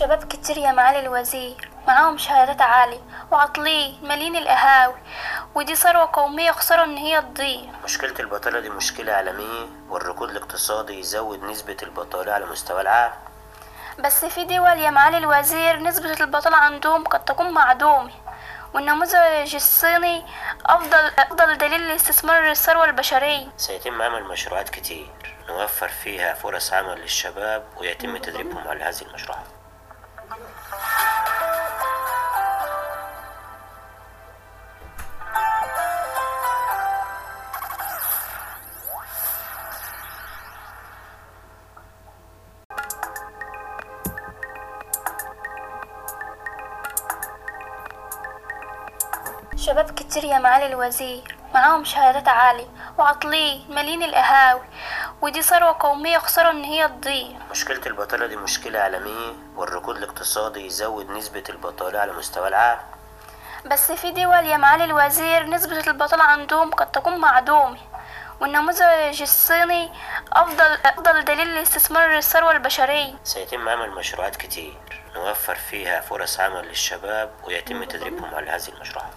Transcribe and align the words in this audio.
شباب 0.00 0.24
كتير 0.24 0.58
يا 0.58 0.72
معالي 0.72 0.98
الوزير. 0.98 1.70
معاهم 1.88 2.18
شهادات 2.18 2.62
عالية 2.62 3.00
وعاطلين 3.32 3.98
مالين 4.02 4.36
القهاوي. 4.36 4.94
ودي 5.54 5.74
ثروة 5.74 6.10
قومية 6.12 6.50
خسارة 6.50 6.84
إن 6.84 6.96
هي 6.96 7.20
تضيع 7.20 7.70
مشكلة 7.84 8.14
البطالة 8.20 8.60
دي 8.60 8.70
مشكلة 8.70 9.12
عالمية 9.12 9.66
والركود 9.88 10.30
الاقتصادي 10.30 10.98
يزود 10.98 11.42
نسبة 11.42 11.76
البطالة 11.82 12.32
على 12.32 12.46
مستوى 12.46 12.80
العالم. 12.80 13.14
بس 13.98 14.24
في 14.24 14.44
دول 14.44 14.78
يا 14.78 14.90
معالي 14.90 15.18
الوزير 15.18 15.82
نسبة 15.82 16.12
البطالة 16.12 16.56
عندهم 16.56 17.04
قد 17.04 17.24
تكون 17.24 17.50
معدومة 17.50 18.12
والنموذج 18.74 19.54
الصيني 19.54 20.26
أفضل 20.66 21.10
أفضل 21.18 21.58
دليل 21.58 21.88
لاستثمار 21.88 22.50
الثروة 22.50 22.84
البشرية. 22.84 23.46
سيتم 23.56 24.02
عمل 24.02 24.24
مشروعات 24.24 24.68
كتير 24.68 25.10
نوفر 25.48 25.88
فيها 25.88 26.34
فرص 26.34 26.72
عمل 26.72 27.00
للشباب 27.00 27.64
ويتم 27.76 28.16
تدريبهم 28.16 28.68
على 28.68 28.84
هذه 28.84 29.02
المشروعات. 29.02 29.59
معالي 50.60 50.74
الوزير. 50.74 51.36
معاهم 51.54 51.84
شهادات 51.84 52.28
عالية 52.28 52.66
وعاطلين 52.98 53.66
مالين 53.68 54.02
القهاوي. 54.02 54.62
ودي 55.22 55.42
ثروة 55.42 55.76
قومية 55.80 56.18
خسارة 56.18 56.50
إن 56.50 56.64
هي 56.64 56.88
تضيع. 56.88 57.38
مشكلة 57.50 57.80
البطالة 57.86 58.26
دي 58.26 58.36
مشكلة 58.36 58.78
عالمية 58.78 59.32
والركود 59.56 59.96
الاقتصادي 59.96 60.66
يزود 60.66 61.10
نسبة 61.10 61.44
البطالة 61.48 62.00
على 62.00 62.12
مستوى 62.12 62.48
العالم. 62.48 62.80
بس 63.66 63.92
في 63.92 64.10
دول 64.10 64.46
يا 64.46 64.56
معالي 64.56 64.84
الوزير 64.84 65.46
نسبة 65.46 65.80
البطالة 65.80 66.24
عندهم 66.24 66.70
قد 66.70 66.90
تكون 66.90 67.18
معدومة 67.18 67.78
والنموذج 68.40 69.22
الصيني 69.22 69.92
أفضل 70.32 70.78
أفضل 70.84 71.24
دليل 71.24 71.54
لاستثمار 71.54 72.16
الثروة 72.16 72.52
البشرية. 72.52 73.14
سيتم 73.24 73.68
عمل 73.68 73.90
مشروعات 73.90 74.36
كتير 74.36 75.02
نوفر 75.14 75.54
فيها 75.54 76.00
فرص 76.00 76.40
عمل 76.40 76.68
للشباب 76.68 77.30
ويتم 77.44 77.84
تدريبهم 77.84 78.34
على 78.34 78.50
هذه 78.50 78.68
المشروعات. 78.68 79.12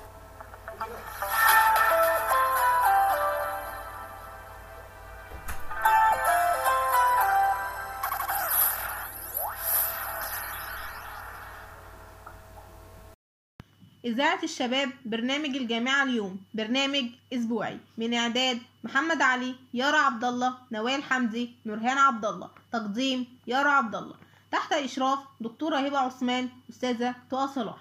إذاعة 14.05 14.39
الشباب 14.43 14.89
برنامج 15.05 15.55
الجامعة 15.55 16.03
اليوم. 16.03 16.39
برنامج 16.53 17.05
أسبوعي. 17.33 17.77
من 17.97 18.13
إعداد 18.13 18.59
محمد 18.83 19.21
علي 19.21 19.55
يارا 19.73 19.97
عبد 19.97 20.23
الله 20.23 20.57
نوال 20.71 21.03
حمدي 21.03 21.51
نورهان 21.65 21.97
عبد 21.97 22.25
الله 22.25 22.49
تقديم 22.71 23.27
يارا 23.47 23.69
عبد 23.69 23.95
الله 23.95 24.15
تحت 24.51 24.73
إشراف 24.73 25.19
دكتورة 25.41 25.77
هبة 25.77 25.97
عثمان 25.99 26.49
أستاذة 26.69 27.15
تقى 27.31 27.47
صلاح. 27.47 27.77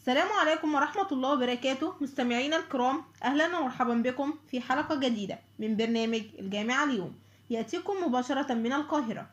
السلام 0.00 0.28
عليكم 0.40 0.74
ورحمة 0.74 1.08
الله 1.12 1.32
وبركاته. 1.32 1.94
مستمعينا 2.00 2.56
الكرام 2.56 3.02
أهلا 3.22 3.58
ومرحبا 3.58 3.94
بكم 3.94 4.34
في 4.50 4.60
حلقة 4.60 4.94
جديدة 4.94 5.38
من 5.58 5.76
برنامج 5.76 6.22
الجامعة 6.38 6.84
اليوم. 6.84 7.14
يأتيكم 7.50 7.94
مباشرة 8.06 8.54
من 8.54 8.72
القاهرة. 8.72 9.26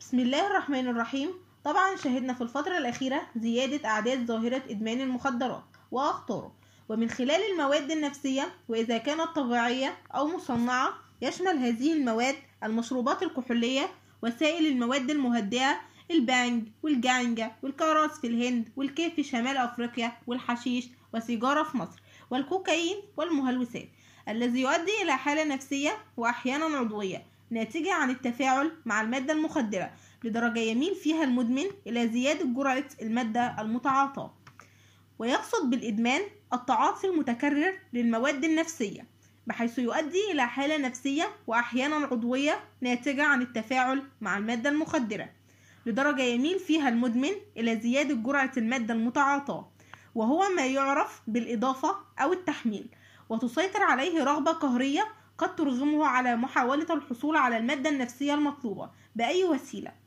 بسم 0.00 0.18
الله 0.18 0.46
الرحمن 0.46 0.88
الرحيم. 0.88 1.30
طبعا 1.64 1.96
شهدنا 1.96 2.34
في 2.34 2.40
الفترة 2.40 2.78
الأخيرة 2.78 3.22
زيادة 3.36 3.88
أعداد 3.88 4.26
ظاهرة 4.26 4.62
إدمان 4.70 5.00
المخدرات 5.00 5.62
وأخطاره 5.90 6.52
ومن 6.88 7.10
خلال 7.10 7.40
المواد 7.52 7.90
النفسية 7.90 8.52
وإذا 8.68 8.98
كانت 8.98 9.28
طبيعية 9.36 9.98
أو 10.14 10.26
مصنعة 10.28 10.92
يشمل 11.22 11.58
هذه 11.58 11.92
المواد 11.92 12.34
المشروبات 12.64 13.22
الكحولية 13.22 13.90
وسائل 14.22 14.66
المواد 14.66 15.10
المهدئة 15.10 15.80
البانج 16.10 16.68
والجانجا 16.82 17.50
والكراس 17.62 18.10
في 18.10 18.26
الهند 18.26 18.68
والكيف 18.76 19.14
في 19.14 19.22
شمال 19.22 19.56
أفريقيا 19.56 20.12
والحشيش 20.26 20.88
وسيجارة 21.14 21.62
في 21.62 21.76
مصر 21.76 22.02
والكوكايين 22.30 22.96
والمهلوسات 23.16 23.88
الذي 24.28 24.60
يؤدي 24.60 25.02
إلى 25.02 25.12
حالة 25.16 25.44
نفسية 25.44 25.90
وأحيانا 26.16 26.64
عضوية 26.64 27.22
ناتجة 27.50 27.94
عن 27.94 28.10
التفاعل 28.10 28.72
مع 28.86 29.00
المادة 29.00 29.32
المخدرة. 29.32 29.90
لدرجة 30.24 30.58
يميل 30.58 30.94
فيها 30.94 31.24
المدمن 31.24 31.64
إلى 31.86 32.08
زيادة 32.08 32.44
جرعة 32.44 32.84
المادة 33.02 33.60
المتعاطاة 33.60 34.34
ويقصد 35.18 35.70
بالإدمان 35.70 36.20
التعاطي 36.52 37.06
المتكرر 37.06 37.78
للمواد 37.92 38.44
النفسية 38.44 39.06
بحيث 39.46 39.78
يؤدي 39.78 40.32
إلى 40.32 40.46
حالة 40.46 40.76
نفسية 40.76 41.30
وأحيانا 41.46 41.96
عضوية 41.96 42.60
ناتجة 42.80 43.24
عن 43.24 43.42
التفاعل 43.42 44.02
مع 44.20 44.38
المادة 44.38 44.70
المخدرة. 44.70 45.28
لدرجة 45.86 46.22
يميل 46.22 46.58
فيها 46.58 46.88
المدمن 46.88 47.30
إلى 47.56 47.80
زيادة 47.80 48.14
جرعة 48.14 48.52
المادة 48.56 48.94
المتعاطاة 48.94 49.68
وهو 50.14 50.48
ما 50.56 50.66
يعرف 50.66 51.22
بالإضافة 51.26 51.96
أو 52.18 52.32
التحميل 52.32 52.88
وتسيطر 53.28 53.82
عليه 53.82 54.24
رغبة 54.24 54.52
قهرية 54.52 55.08
قد 55.38 55.56
ترغمه 55.56 56.06
على 56.06 56.36
محاولة 56.36 56.86
الحصول 56.90 57.36
على 57.36 57.56
المادة 57.56 57.90
النفسية 57.90 58.34
المطلوبة 58.34 58.90
بأي 59.16 59.44
وسيلة. 59.44 59.99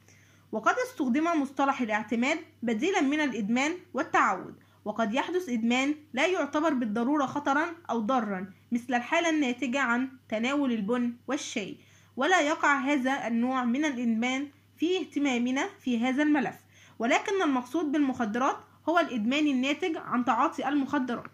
وقد 0.54 0.76
استخدم 0.88 1.42
مصطلح 1.42 1.82
الاعتماد 1.82 2.40
بديلا 2.64 3.02
من 3.02 3.20
الإدمان 3.20 3.78
والتعود 3.94 4.56
وقد 4.86 5.14
يحدث 5.14 5.50
إدمان 5.50 5.96
لا 6.14 6.28
يعتبر 6.28 6.74
بالضرورة 6.74 7.26
خطرا 7.26 7.66
أو 7.90 8.00
ضرا 8.00 8.54
مثل 8.72 8.94
الحالة 8.94 9.30
الناتجة 9.30 9.80
عن 9.80 10.10
تناول 10.30 10.72
البن 10.72 11.14
والشاي. 11.28 11.78
ولا 12.18 12.42
يقع 12.42 12.80
هذا 12.80 13.28
النوع 13.28 13.66
من 13.66 13.86
الإدمان 13.86 14.48
في 14.78 14.98
اهتمامنا 14.98 15.70
في 15.80 16.00
هذا 16.00 16.24
الملف. 16.24 16.56
ولكن 17.00 17.42
المقصود 17.42 17.92
بالمخدرات 17.92 18.58
هو 18.90 19.00
الإدمان 19.00 19.48
الناتج 19.48 19.98
عن 19.98 20.26
تعاطي 20.26 20.68
المخدرات. 20.68 21.32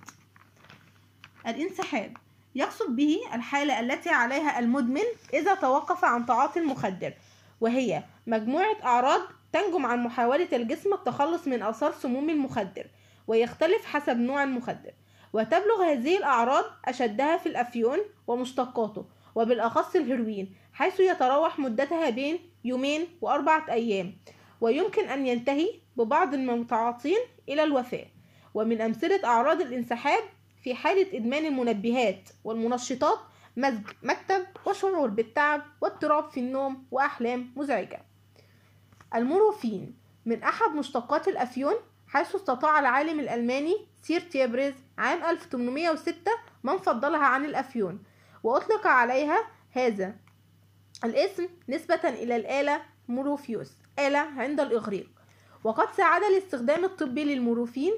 الانسحاب. 1.47 2.17
يقصد 2.55 2.95
به 2.95 3.19
الحالة 3.33 3.79
التي 3.79 4.09
عليها 4.09 4.59
المدمن 4.59 5.05
إذا 5.33 5.55
توقف 5.55 6.05
عن 6.05 6.25
تعاطي 6.25 6.59
المخدر 6.59 7.13
وهي 7.61 8.03
مجموعة 8.29 8.75
أعراض 8.83 9.21
تنجم 9.53 9.85
عن 9.85 10.03
محاولة 10.03 10.47
الجسم 10.53 10.93
التخلص 10.93 11.47
من 11.47 11.63
آثار 11.63 11.91
سموم 11.91 12.29
المخدر 12.29 12.87
ويختلف 13.27 13.85
حسب 13.85 14.17
نوع 14.17 14.43
المخدر. 14.43 14.91
وتبلغ 15.33 15.83
هذه 15.83 16.17
الأعراض 16.17 16.65
أشدها 16.85 17.37
في 17.37 17.49
الأفيون 17.49 17.97
ومشتقاته 18.27 19.05
وبالأخص 19.35 19.95
الهيروين 19.95 20.55
حيث 20.73 20.99
يتراوح 20.99 21.59
مدتها 21.59 22.09
بين 22.09 22.39
يومين 22.63 23.07
وأربعة 23.21 23.65
أيام 23.71 24.17
ويمكن 24.61 25.09
أن 25.09 25.27
ينتهي 25.27 25.69
ببعض 25.97 26.33
المتعاطين 26.33 27.19
إلى 27.49 27.63
الوفاة. 27.63 28.05
ومن 28.53 28.81
أمثلة 28.81 29.25
أعراض 29.25 29.61
الانسحاب 29.61 30.23
في 30.63 30.75
حالة 30.75 31.17
إدمان 31.17 31.45
المنبهات 31.45 32.29
والمنشطات 32.43 33.19
مزاج 33.57 33.87
مكتئب 34.03 34.45
وشعور 34.65 35.09
بالتعب 35.09 35.61
واضطراب 35.81 36.29
في 36.29 36.39
النوم 36.39 36.85
وأحلام 36.91 37.53
مزعجة. 37.55 38.08
المورفين 39.15 39.95
من 40.25 40.43
أحد 40.43 40.75
مشتقات 40.75 41.27
الأفيون 41.27 41.73
حيث 42.07 42.35
استطاع 42.35 42.79
العالم 42.79 43.19
الألماني 43.19 43.77
سيرتيرنر 44.01 44.73
عام 44.97 45.23
1806 45.23 46.31
من 46.63 46.77
فصلها 46.77 47.25
عن 47.25 47.45
الأفيون 47.45 48.03
وأطلق 48.43 48.87
عليها 48.87 49.39
هذا 49.71 50.15
الاسم 51.03 51.47
نسبة 51.69 52.01
إلى 52.09 52.35
الإله 52.35 52.81
مورفيوس 53.07 53.71
إله 53.99 54.19
عند 54.19 54.59
الإغريق. 54.59 55.09
وقد 55.63 55.87
ساعد 55.97 56.23
الاستخدام 56.23 56.85
الطبي 56.85 57.23
للمورفين 57.23 57.93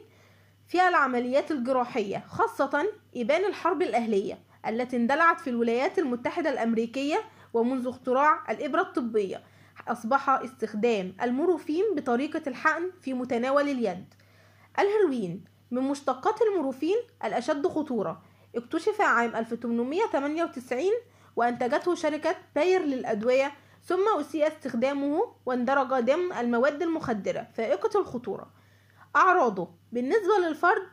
في 0.67 0.87
العمليات 0.87 1.51
الجراحية 1.51 2.23
خاصة 2.27 2.85
إبان 3.15 3.45
الحرب 3.45 3.81
الأهلية 3.81 4.39
التي 4.67 4.95
اندلعت 4.95 5.41
في 5.41 5.49
الولايات 5.49 5.99
المتحدة 5.99 6.49
الأمريكية 6.49 7.21
ومنذ 7.53 7.87
اختراع 7.87 8.51
الإبرة 8.51 8.81
الطبية. 8.81 9.43
أصبح 9.91 10.29
استخدام 10.29 11.15
المورفين 11.21 11.83
بطريقة 11.95 12.41
الحقن 12.47 12.91
في 13.01 13.13
متناول 13.13 13.69
اليد. 13.69 14.13
الهيروين 14.79 15.43
من 15.71 15.81
مشتقات 15.81 16.41
المورفين 16.41 16.97
الأشد 17.23 17.67
خطورة. 17.67 18.21
اكتشف 18.55 19.01
عام 19.01 19.35
1898 19.35 20.85
وأنتجته 21.35 21.95
شركة 21.95 22.35
باير 22.55 22.81
للأدوية 22.81 23.51
ثم 23.83 24.19
أسيء 24.19 24.47
استخدامه 24.47 25.21
واندرج 25.45 25.87
ضمن 25.87 26.31
المواد 26.33 26.81
المخدرة 26.81 27.47
فائقة 27.53 27.99
الخطورة. 27.99 28.51
أعراضه 29.15 29.67
بالنسبة 29.91 30.47
للفرد 30.47 30.87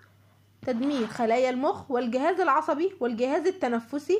تدمير 0.67 1.07
خلايا 1.07 1.51
المخ 1.51 1.91
والجهاز 1.91 2.41
العصبي 2.41 2.97
والجهاز 3.01 3.47
التنفسي 3.47 4.19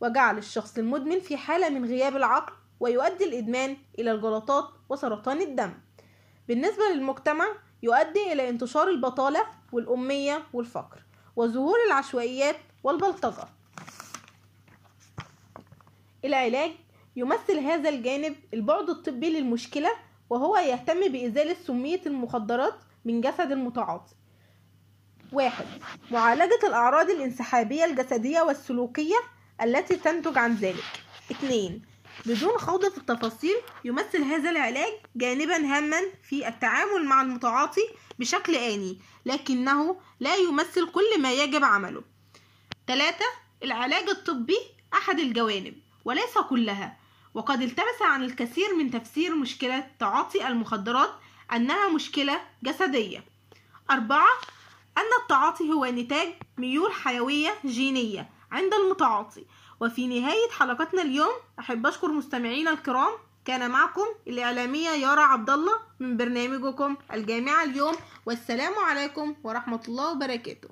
وجعل 0.00 0.38
الشخص 0.38 0.78
المدمن 0.78 1.20
في 1.20 1.36
حالة 1.36 1.68
من 1.68 1.84
غياب 1.84 2.16
العقل 2.16 2.52
ويؤدي 2.82 3.24
الإدمان 3.24 3.76
إلى 3.98 4.12
الجلطات 4.12 4.64
وسرطان 4.88 5.40
الدم. 5.40 5.72
بالنسبة 6.48 6.82
للمجتمع 6.94 7.46
يؤدي 7.82 8.32
إلى 8.32 8.48
انتشار 8.48 8.88
البطالة 8.88 9.46
والأمية 9.72 10.42
والفقر 10.52 11.02
وظهور 11.36 11.76
العشوائيات 11.86 12.56
والبلطجة. 12.84 13.48
العلاج 16.24 16.70
يمثل 17.16 17.58
هذا 17.58 17.88
الجانب 17.88 18.36
البعد 18.54 18.90
الطبي 18.90 19.30
للمشكلة 19.30 19.90
وهو 20.30 20.56
يهتم 20.56 21.12
بإزالة 21.12 21.56
سمية 21.66 22.00
المخدرات 22.06 22.74
من 23.04 23.20
جسد 23.20 23.52
المتعاطي. 23.52 24.14
واحد 25.32 25.66
معالجة 26.10 26.66
الأعراض 26.66 27.10
الانسحابية 27.10 27.84
الجسدية 27.84 28.40
والسلوكية 28.40 29.16
التي 29.62 29.96
تنتج 29.96 30.38
عن 30.38 30.54
ذلك. 30.54 30.84
اثنين 31.30 31.91
بدون 32.26 32.58
خوض 32.58 32.88
في 32.88 32.98
التفاصيل 32.98 33.56
يمثل 33.84 34.22
هذا 34.22 34.50
العلاج 34.50 34.92
جانبا 35.16 35.56
هاما 35.56 36.00
في 36.28 36.48
التعامل 36.48 37.04
مع 37.04 37.22
المتعاطي 37.22 37.88
بشكل 38.18 38.54
آني 38.54 38.98
لكنه 39.26 40.00
لا 40.20 40.36
يمثل 40.36 40.90
كل 40.90 41.22
ما 41.22 41.32
يجب 41.32 41.64
عمله. 41.64 42.02
ثلاثة 42.86 43.24
العلاج 43.62 44.08
الطبي 44.08 44.58
أحد 44.94 45.18
الجوانب 45.18 45.74
وليس 46.04 46.38
كلها 46.48 46.98
وقد 47.34 47.62
التبس 47.62 48.02
عن 48.02 48.24
الكثير 48.24 48.74
من 48.74 48.90
تفسير 48.90 49.34
مشكلة 49.34 49.86
تعاطي 49.98 50.48
المخدرات 50.48 51.10
أنها 51.52 51.88
مشكلة 51.88 52.40
جسدية. 52.62 53.24
أربعة 53.90 54.28
أن 54.98 55.22
التعاطي 55.22 55.72
هو 55.72 55.84
نتاج 55.86 56.28
ميول 56.58 56.92
حيوية 56.92 57.54
جينية 57.66 58.30
عند 58.52 58.74
المتعاطي 58.74 59.44
وفي 59.82 60.06
نهاية 60.06 60.50
حلقتنا 60.50 61.02
اليوم 61.02 61.32
أحب 61.58 61.86
أشكر 61.86 62.08
مستمعينا 62.08 62.70
الكرام. 62.70 63.12
كان 63.44 63.70
معكم 63.70 64.06
الإعلامية 64.26 64.90
يارا 64.90 65.20
عبد 65.22 65.50
الله 65.50 65.72
من 66.00 66.16
برنامجكم 66.16 66.96
الجامعة 67.12 67.64
اليوم. 67.64 67.94
والسلام 68.26 68.72
عليكم 68.74 69.34
ورحمة 69.44 69.82
الله 69.88 70.10
وبركاته. 70.12 70.68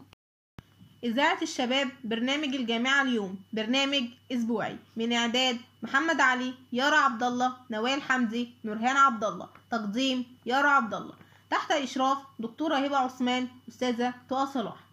إذاعة 1.04 1.38
الشباب 1.42 1.88
برنامج 2.04 2.54
الجامعة 2.54 3.02
اليوم. 3.02 3.38
برنامج 3.52 4.04
أسبوعي. 4.32 4.76
من 4.96 5.12
إعداد 5.12 5.58
محمد 5.82 6.20
علي 6.20 6.54
يارا 6.72 6.96
عبد 6.96 7.22
الله 7.22 7.56
نوال 7.70 8.02
حمدي 8.02 8.54
نورهان 8.64 8.96
عبد 8.96 9.24
الله 9.24 9.48
تقديم 9.70 10.36
يارا 10.46 10.68
عبد 10.68 10.94
الله 10.94 11.14
تحت 11.50 11.72
إشراف 11.72 12.18
دكتورة 12.38 12.76
هبة 12.76 12.96
عثمان 12.96 13.48
أستاذة 13.68 14.14
طه 14.30 14.44
صلاح. 14.44 14.89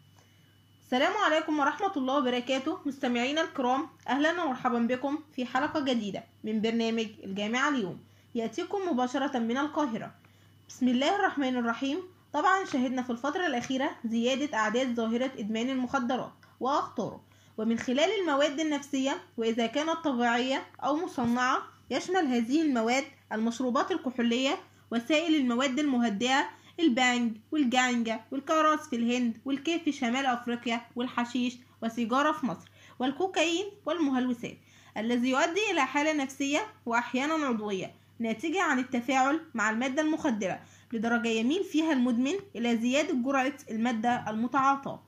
السلام 0.87 1.13
عليكم 1.17 1.59
ورحمة 1.59 1.91
الله 1.97 2.17
وبركاته. 2.17 2.79
مستمعينا 2.85 3.41
الكرام 3.41 3.87
أهلا 4.07 4.43
ومرحبا 4.43 4.79
بكم 4.79 5.19
في 5.35 5.45
حلقة 5.45 5.79
جديدة 5.79 6.23
من 6.43 6.61
برنامج 6.61 7.07
الجامعة 7.23 7.69
اليوم. 7.69 7.99
يأتيكم 8.35 8.77
مباشرة 8.91 9.39
من 9.39 9.57
القاهرة. 9.57 10.11
بسم 10.69 10.87
الله 10.87 11.15
الرحمن 11.15 11.57
الرحيم. 11.57 11.97
طبعا 12.33 12.65
شهدنا 12.65 13.01
في 13.01 13.09
الفترة 13.09 13.47
الأخيرة 13.47 13.89
زيادة 14.05 14.57
أعداد 14.57 14.95
ظاهرة 14.95 15.31
إدمان 15.37 15.69
المخدرات 15.69 16.31
وأخطاره. 16.59 17.21
ومن 17.57 17.79
خلال 17.79 18.09
المواد 18.21 18.59
النفسية 18.59 19.17
وإذا 19.37 19.65
كانت 19.67 19.97
طبيعية 20.03 20.63
أو 20.83 20.95
مصنعة 20.95 21.57
يشمل 21.89 22.25
هذه 22.27 22.61
المواد 22.61 23.03
المشروبات 23.33 23.91
الكحولية 23.91 24.57
وسائل 24.91 25.35
المواد 25.35 25.79
المهدئة 25.79 26.49
البانج 26.79 27.37
والجانجا 27.51 28.19
والكراس 28.31 28.79
في 28.89 28.95
الهند 28.95 29.37
والكيف 29.45 29.83
في 29.83 29.91
شمال 29.91 30.25
أفريقيا 30.25 30.81
والحشيش 30.95 31.57
وسيجارة 31.83 32.31
في 32.31 32.45
مصر 32.45 32.69
والكوكايين 32.99 33.65
والمهلوسات 33.85 34.57
الذي 34.97 35.29
يؤدي 35.29 35.71
إلى 35.71 35.85
حالة 35.85 36.13
نفسية 36.13 36.59
وأحيانا 36.85 37.33
عضوية 37.33 37.91
ناتجة 38.19 38.61
عن 38.63 38.79
التفاعل 38.79 39.41
مع 39.53 39.69
المادة 39.69 40.01
المخدرة 40.01 40.59
لدرجة 40.93 41.27
يميل 41.27 41.63
فيها 41.63 41.93
المدمن 41.93 42.33
إلى 42.55 42.77
زيادة 42.77 43.13
جرعة 43.13 43.53
المادة 43.71 44.29
المتعاطاة 44.29 45.03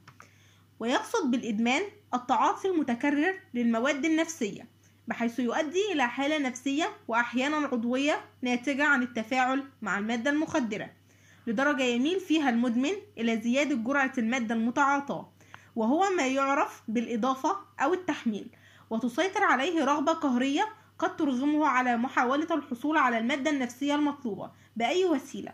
ويقصد 0.79 1.31
بالإدمان 1.31 1.81
التعاطي 2.13 2.67
المتكرر 2.67 3.39
للمواد 3.53 4.05
النفسية 4.05 4.67
بحيث 5.07 5.39
يؤدي 5.39 5.91
إلى 5.91 6.07
حالة 6.07 6.37
نفسية 6.37 6.89
وأحيانا 7.07 7.57
عضوية 7.57 8.21
ناتجة 8.41 8.83
عن 8.83 9.03
التفاعل 9.03 9.63
مع 9.81 9.97
المادة 9.99 10.29
المخدرة 10.29 10.89
لدرجة 11.49 11.83
يميل 11.83 12.19
فيها 12.19 12.49
المدمن 12.49 12.91
إلى 13.17 13.41
زيادة 13.41 13.75
جرعة 13.75 14.13
المادة 14.17 14.55
المتعاطاة 14.55 15.29
وهو 15.75 16.09
ما 16.17 16.27
يعرف 16.27 16.81
بالإضافة 16.87 17.55
أو 17.79 17.93
التحميل 17.93 18.47
وتسيطر 18.89 19.43
عليه 19.43 19.85
رغبة 19.85 20.11
قهرية 20.13 20.67
قد 20.99 21.15
ترغمه 21.15 21.67
على 21.67 21.97
محاولة 21.97 22.47
الحصول 22.51 22.97
على 22.97 23.17
المادة 23.17 23.51
النفسية 23.51 23.95
المطلوبة 23.95 24.51
بأي 24.75 25.05
وسيلة. 25.05 25.51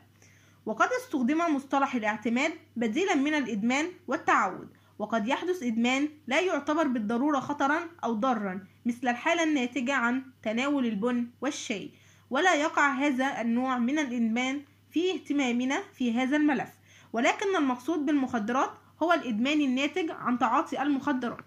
وقد 0.66 0.90
استخدم 1.02 1.56
مصطلح 1.56 1.96
الاعتماد 1.96 2.52
بديلا 2.76 3.16
من 3.16 3.34
الإدمان 3.34 3.86
والتعود 4.08 4.68
وقد 5.00 5.28
يحدث 5.28 5.64
إدمان 5.64 6.10
لا 6.28 6.40
يعتبر 6.40 6.88
بالضرورة 6.88 7.40
خطرا 7.40 7.80
أو 8.04 8.14
ضرا 8.14 8.68
مثل 8.86 9.08
الحالة 9.08 9.44
الناتجة 9.44 9.94
عن 9.94 10.24
تناول 10.44 10.86
البن 10.86 11.28
والشاي 11.42 11.92
ولا 12.30 12.56
يقع 12.56 12.94
هذا 12.94 13.42
النوع 13.42 13.78
من 13.78 14.00
الإدمان 14.00 14.62
في 14.96 15.14
اهتمامنا 15.14 15.84
في 15.94 16.14
هذا 16.14 16.38
الملف. 16.38 16.70
ولكن 17.14 17.56
المقصود 17.56 18.06
بالمخدرات 18.06 18.70
هو 19.04 19.14
الإدمان 19.14 19.62
الناتج 19.62 20.12
عن 20.12 20.40
تعاطي 20.40 20.82
المخدرات. 20.82 21.46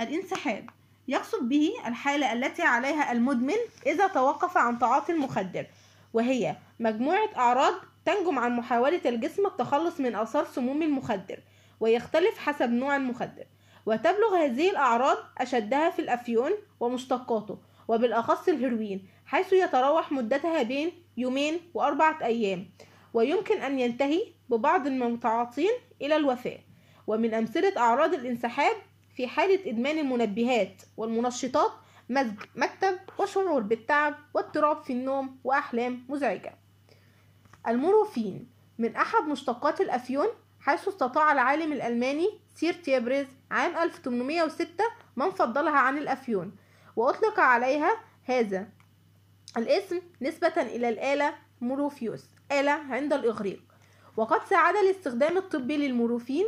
الانسحاب. 0.00 0.70
يقصد 1.08 1.48
به 1.48 1.70
الحالة 1.86 2.32
التي 2.32 2.62
عليها 2.62 3.12
المدمن 3.12 3.56
إذا 3.86 4.06
توقف 4.06 4.56
عن 4.56 4.78
تعاطي 4.78 5.12
المخدر 5.12 5.66
وهي 6.14 6.56
مجموعة 6.80 7.28
أعراض 7.36 7.74
تنجم 8.04 8.38
عن 8.38 8.56
محاولة 8.56 9.00
الجسم 9.06 9.46
التخلص 9.46 10.00
من 10.00 10.14
آثار 10.14 10.44
سموم 10.44 10.82
المخدر 10.82 11.38
ويختلف 11.80 12.38
حسب 12.38 12.70
نوع 12.70 12.96
المخدر. 12.96 13.44
وتبلغ 13.86 14.36
هذه 14.36 14.70
الأعراض 14.70 15.16
أشدها 15.38 15.90
في 15.90 15.98
الأفيون 16.02 16.52
ومشتقاته 16.80 17.58
وبالأخص 17.88 18.48
الهيروين 18.48 19.08
حيث 19.26 19.52
يتراوح 19.52 20.12
مدتها 20.12 20.62
بين 20.62 20.92
يومين 21.20 21.60
وأربعة 21.74 22.18
أيام 22.22 22.70
ويمكن 23.14 23.62
أن 23.62 23.78
ينتهي 23.80 24.22
ببعض 24.50 24.86
المتعاطين 24.86 25.70
إلى 26.02 26.16
الوفاة. 26.16 26.58
ومن 27.06 27.34
أمثلة 27.34 27.72
أعراض 27.76 28.14
الانسحاب 28.14 28.76
في 29.16 29.26
حالة 29.26 29.70
إدمان 29.70 29.98
المنبهات 29.98 30.82
والمنشطات 30.96 31.72
مزاج 32.10 32.34
مكتئب 32.56 32.98
وشعور 33.18 33.62
بالتعب 33.62 34.14
واضطراب 34.34 34.82
في 34.82 34.92
النوم 34.92 35.38
وأحلام 35.44 36.04
مزعجة. 36.08 36.54
المورفين 37.68 38.48
من 38.78 38.96
أحد 38.96 39.22
مشتقات 39.22 39.80
الأفيون 39.80 40.26
حيث 40.60 40.88
استطاع 40.88 41.32
العالم 41.32 41.72
الألماني 41.72 42.30
سيرتيرنر 42.54 43.26
عام 43.50 43.76
1806 43.76 44.84
من 45.16 45.30
فضلها 45.30 45.78
عن 45.78 45.98
الأفيون 45.98 46.56
وأطلق 46.96 47.40
عليها 47.40 47.90
هذا 48.24 48.68
الاسم 49.56 50.00
نسبة 50.22 50.52
إلى 50.56 50.88
الآلة 50.88 51.34
موروفيوس 51.60 52.24
آلة 52.52 52.70
عند 52.72 53.12
الإغريق. 53.12 53.62
وقد 54.16 54.40
ساعد 54.50 54.74
الاستخدام 54.76 55.36
الطبي 55.36 55.76
للموروفين 55.76 56.46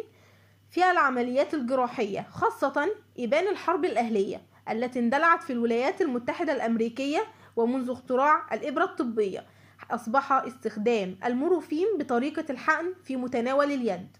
في 0.70 0.90
العمليات 0.90 1.54
الجراحية 1.54 2.26
خاصة 2.30 2.88
إبان 3.18 3.48
الحرب 3.48 3.84
الأهلية 3.84 4.42
التي 4.70 4.98
اندلعت 4.98 5.42
في 5.42 5.52
الولايات 5.52 6.00
المتحدة 6.00 6.52
الأمريكية 6.52 7.24
ومنذ 7.56 7.90
اختراع 7.90 8.54
الإبرة 8.54 8.84
الطبية. 8.84 9.46
أصبح 9.90 10.32
استخدام 10.32 11.18
الموروفين 11.24 11.86
بطريقة 11.98 12.44
الحقن 12.50 12.94
في 13.04 13.16
متناول 13.16 13.72
اليد. 13.72 14.16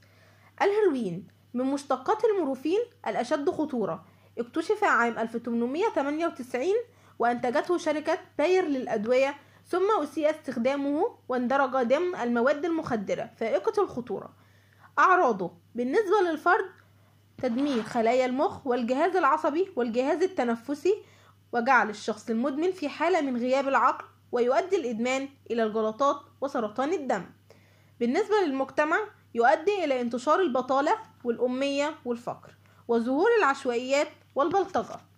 الهيروين 0.63 1.27
من 1.55 1.65
مشتقات 1.65 2.25
الموروفين 2.25 2.81
الأشد 3.07 3.51
خطورة. 3.51 4.05
اكتشف 4.39 4.85
عام 4.85 5.19
1898 5.19 6.67
وأنتجته 7.23 7.79
شركة 7.79 8.19
باير 8.39 8.65
للأدوية 8.65 9.35
ثم 9.67 10.03
أسيء 10.03 10.31
استخدامه 10.31 11.17
واندرج 11.29 11.71
ضمن 11.71 12.15
المواد 12.15 12.65
المخدرة 12.65 13.31
فائقة 13.37 13.83
الخطورة. 13.83 14.33
أعراضه 14.99 15.51
بالنسبة 15.75 16.21
للفرد 16.31 16.65
تدمير 17.43 17.83
خلايا 17.83 18.27
المخ 18.27 18.67
والجهاز 18.67 19.17
العصبي 19.17 19.73
والجهاز 19.77 20.23
التنفسي 20.23 20.95
وجعل 21.53 21.91
الشخص 21.91 22.31
المدمن 22.31 22.73
في 22.73 22.89
حالة 22.89 23.21
من 23.21 23.37
غياب 23.37 23.69
العقل 23.69 24.05
ويؤدي 24.33 24.77
الإدمان 24.77 25.29
إلى 25.51 25.63
الجلطات 25.63 26.17
وسرطان 26.41 26.93
الدم. 26.93 27.25
بالنسبة 28.01 28.35
للمجتمع 28.47 28.99
يؤدي 29.35 29.85
إلى 29.85 30.01
انتشار 30.01 30.41
البطالة 30.41 30.93
والأمية 31.25 31.95
والفقر 32.05 32.55
وظهور 32.89 33.29
العشوائيات 33.39 34.09
والبلطجة. 34.35 35.12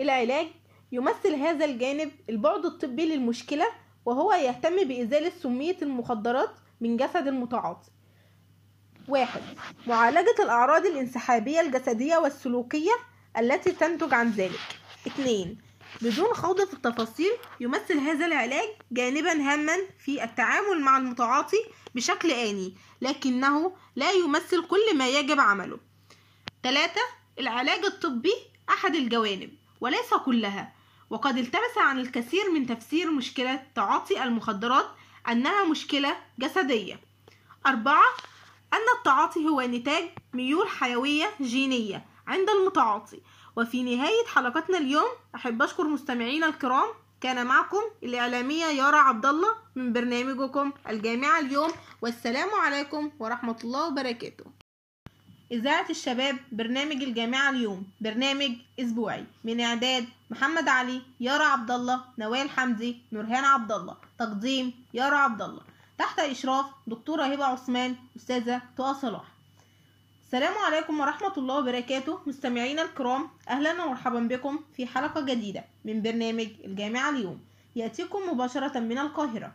العلاج 0.00 0.46
يمثل 0.92 1.34
هذا 1.34 1.64
الجانب 1.64 2.12
البعد 2.30 2.64
الطبي 2.64 3.06
للمشكلة 3.06 3.66
وهو 4.04 4.32
يهتم 4.32 4.84
بإزالة 4.88 5.32
سمية 5.42 5.76
المخدرات 5.82 6.50
من 6.80 6.96
جسد 6.96 7.26
المتعاطي. 7.26 7.90
واحد 9.08 9.42
معالجة 9.86 10.34
الأعراض 10.38 10.86
الانسحابية 10.86 11.60
الجسدية 11.60 12.16
والسلوكية 12.16 12.92
التي 13.38 13.72
تنتج 13.72 14.14
عن 14.14 14.30
ذلك. 14.30 14.60
اثنين 15.06 15.58
بدون 16.02 16.34
خوض 16.34 16.64
في 16.64 16.74
التفاصيل 16.74 17.32
يمثل 17.60 17.98
هذا 17.98 18.26
العلاج 18.26 18.68
جانبا 18.92 19.32
هاما 19.32 19.76
في 19.98 20.24
التعامل 20.24 20.80
مع 20.80 20.98
المتعاطي 20.98 21.64
بشكل 21.94 22.30
آني 22.30 22.74
لكنه 23.00 23.76
لا 23.96 24.10
يمثل 24.10 24.66
كل 24.66 24.96
ما 24.98 25.08
يجب 25.08 25.40
عمله. 25.40 25.78
3. 26.62 27.00
العلاج 27.38 27.84
الطبي 27.84 28.34
أحد 28.68 28.94
الجوانب. 28.94 29.50
وليس 29.80 30.14
كلها. 30.24 30.72
وقد 31.10 31.38
التبس 31.38 31.78
عن 31.78 31.98
الكثير 31.98 32.50
من 32.50 32.66
تفسير 32.66 33.10
مشكلة 33.10 33.62
تعاطي 33.74 34.22
المخدرات 34.22 34.86
أنها 35.28 35.64
مشكلة 35.64 36.16
جسدية. 36.38 37.00
أربعة 37.66 38.04
أن 38.72 38.98
التعاطي 38.98 39.48
هو 39.48 39.60
نتاج 39.60 40.04
ميول 40.32 40.68
حيوية 40.68 41.30
جينية 41.40 42.04
عند 42.26 42.50
المتعاطي. 42.50 43.20
وفي 43.56 43.82
نهاية 43.82 44.26
حلقتنا 44.26 44.78
اليوم 44.78 45.08
أحب 45.34 45.62
أشكر 45.62 45.84
مستمعينا 45.84 46.46
الكرام. 46.46 46.88
كان 47.20 47.46
معكم 47.46 47.82
الإعلامية 48.02 48.64
يارا 48.64 48.96
عبد 48.96 49.26
الله 49.26 49.54
من 49.74 49.92
برنامجكم 49.92 50.72
الجامعة 50.88 51.38
اليوم. 51.38 51.70
والسلام 52.02 52.50
عليكم 52.50 53.10
ورحمة 53.18 53.56
الله 53.64 53.86
وبركاته. 53.86 54.44
إذاعة 55.52 55.86
الشباب 55.90 56.36
برنامج 56.52 57.02
الجامعة 57.02 57.50
اليوم. 57.50 57.86
برنامج 58.00 58.52
أسبوعي. 58.80 59.24
من 59.44 59.60
إعداد 59.60 60.04
محمد 60.30 60.68
علي 60.68 61.02
يارا 61.20 61.44
عبد 61.44 61.70
الله 61.70 62.04
نوال 62.18 62.50
حمدي 62.50 62.98
نورهان 63.12 63.44
عبد 63.44 63.72
الله 63.72 63.96
تقديم 64.18 64.72
يارا 64.94 65.16
عبد 65.16 65.42
الله 65.42 65.62
تحت 65.98 66.18
إشراف 66.18 66.66
دكتورة 66.86 67.24
هبة 67.24 67.44
عثمان 67.44 67.96
أستاذة 68.16 68.62
طه 68.76 68.92
صلاح. 68.92 69.24
السلام 70.26 70.54
عليكم 70.66 71.00
ورحمة 71.00 71.32
الله 71.38 71.58
وبركاته. 71.58 72.20
مستمعينا 72.26 72.82
الكرام 72.82 73.28
أهلا 73.48 73.84
ومرحبا 73.84 74.20
بكم 74.20 74.58
في 74.76 74.86
حلقة 74.86 75.20
جديدة 75.20 75.64
من 75.84 76.02
برنامج 76.02 76.48
الجامعة 76.64 77.10
اليوم. 77.10 77.40
يأتيكم 77.76 78.18
مباشرة 78.32 78.78
من 78.78 78.98
القاهرة. 78.98 79.52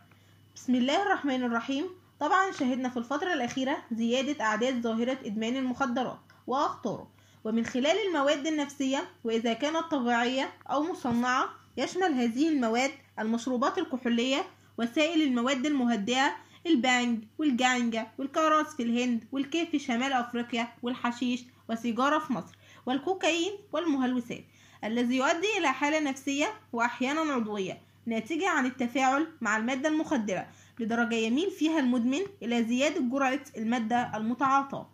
بسم 0.56 0.74
الله 0.74 1.02
الرحمن 1.02 1.42
الرحيم. 1.42 1.84
طبعا 2.20 2.50
شهدنا 2.52 2.88
في 2.88 2.96
الفترة 2.96 3.32
الأخيرة 3.32 3.76
زيادة 3.92 4.44
أعداد 4.44 4.80
ظاهرة 4.82 5.18
إدمان 5.24 5.56
المخدرات 5.56 6.18
وأخطاره 6.46 7.08
ومن 7.44 7.66
خلال 7.66 7.96
المواد 8.08 8.46
النفسية 8.46 9.04
وإذا 9.24 9.52
كانت 9.52 9.84
طبيعية 9.90 10.50
أو 10.70 10.82
مصنعة 10.82 11.48
يشمل 11.76 12.12
هذه 12.12 12.48
المواد 12.48 12.90
المشروبات 13.18 13.78
الكحولية 13.78 14.44
وسائل 14.78 15.22
المواد 15.22 15.66
المهدئة 15.66 16.36
البانج 16.66 17.24
والجانجا 17.38 18.06
والكراس 18.18 18.66
في 18.76 18.82
الهند 18.82 19.24
والكيف 19.32 19.70
في 19.70 19.78
شمال 19.78 20.12
أفريقيا 20.12 20.68
والحشيش 20.82 21.44
وسيجارة 21.70 22.18
في 22.18 22.32
مصر 22.32 22.56
والكوكايين 22.86 23.52
والمهلوسات 23.72 24.44
الذي 24.84 25.16
يؤدي 25.16 25.58
إلى 25.58 25.68
حالة 25.72 26.00
نفسية 26.00 26.46
وأحيانا 26.72 27.20
عضوية 27.20 27.78
ناتجة 28.06 28.48
عن 28.48 28.66
التفاعل 28.66 29.26
مع 29.40 29.56
المادة 29.56 29.88
المخدرة. 29.88 30.46
لدرجة 30.82 31.14
يميل 31.14 31.50
فيها 31.50 31.78
المدمن 31.78 32.20
إلى 32.42 32.64
زيادة 32.64 33.00
جرعة 33.00 33.40
المادة 33.56 34.16
المتعاطاة 34.16 34.90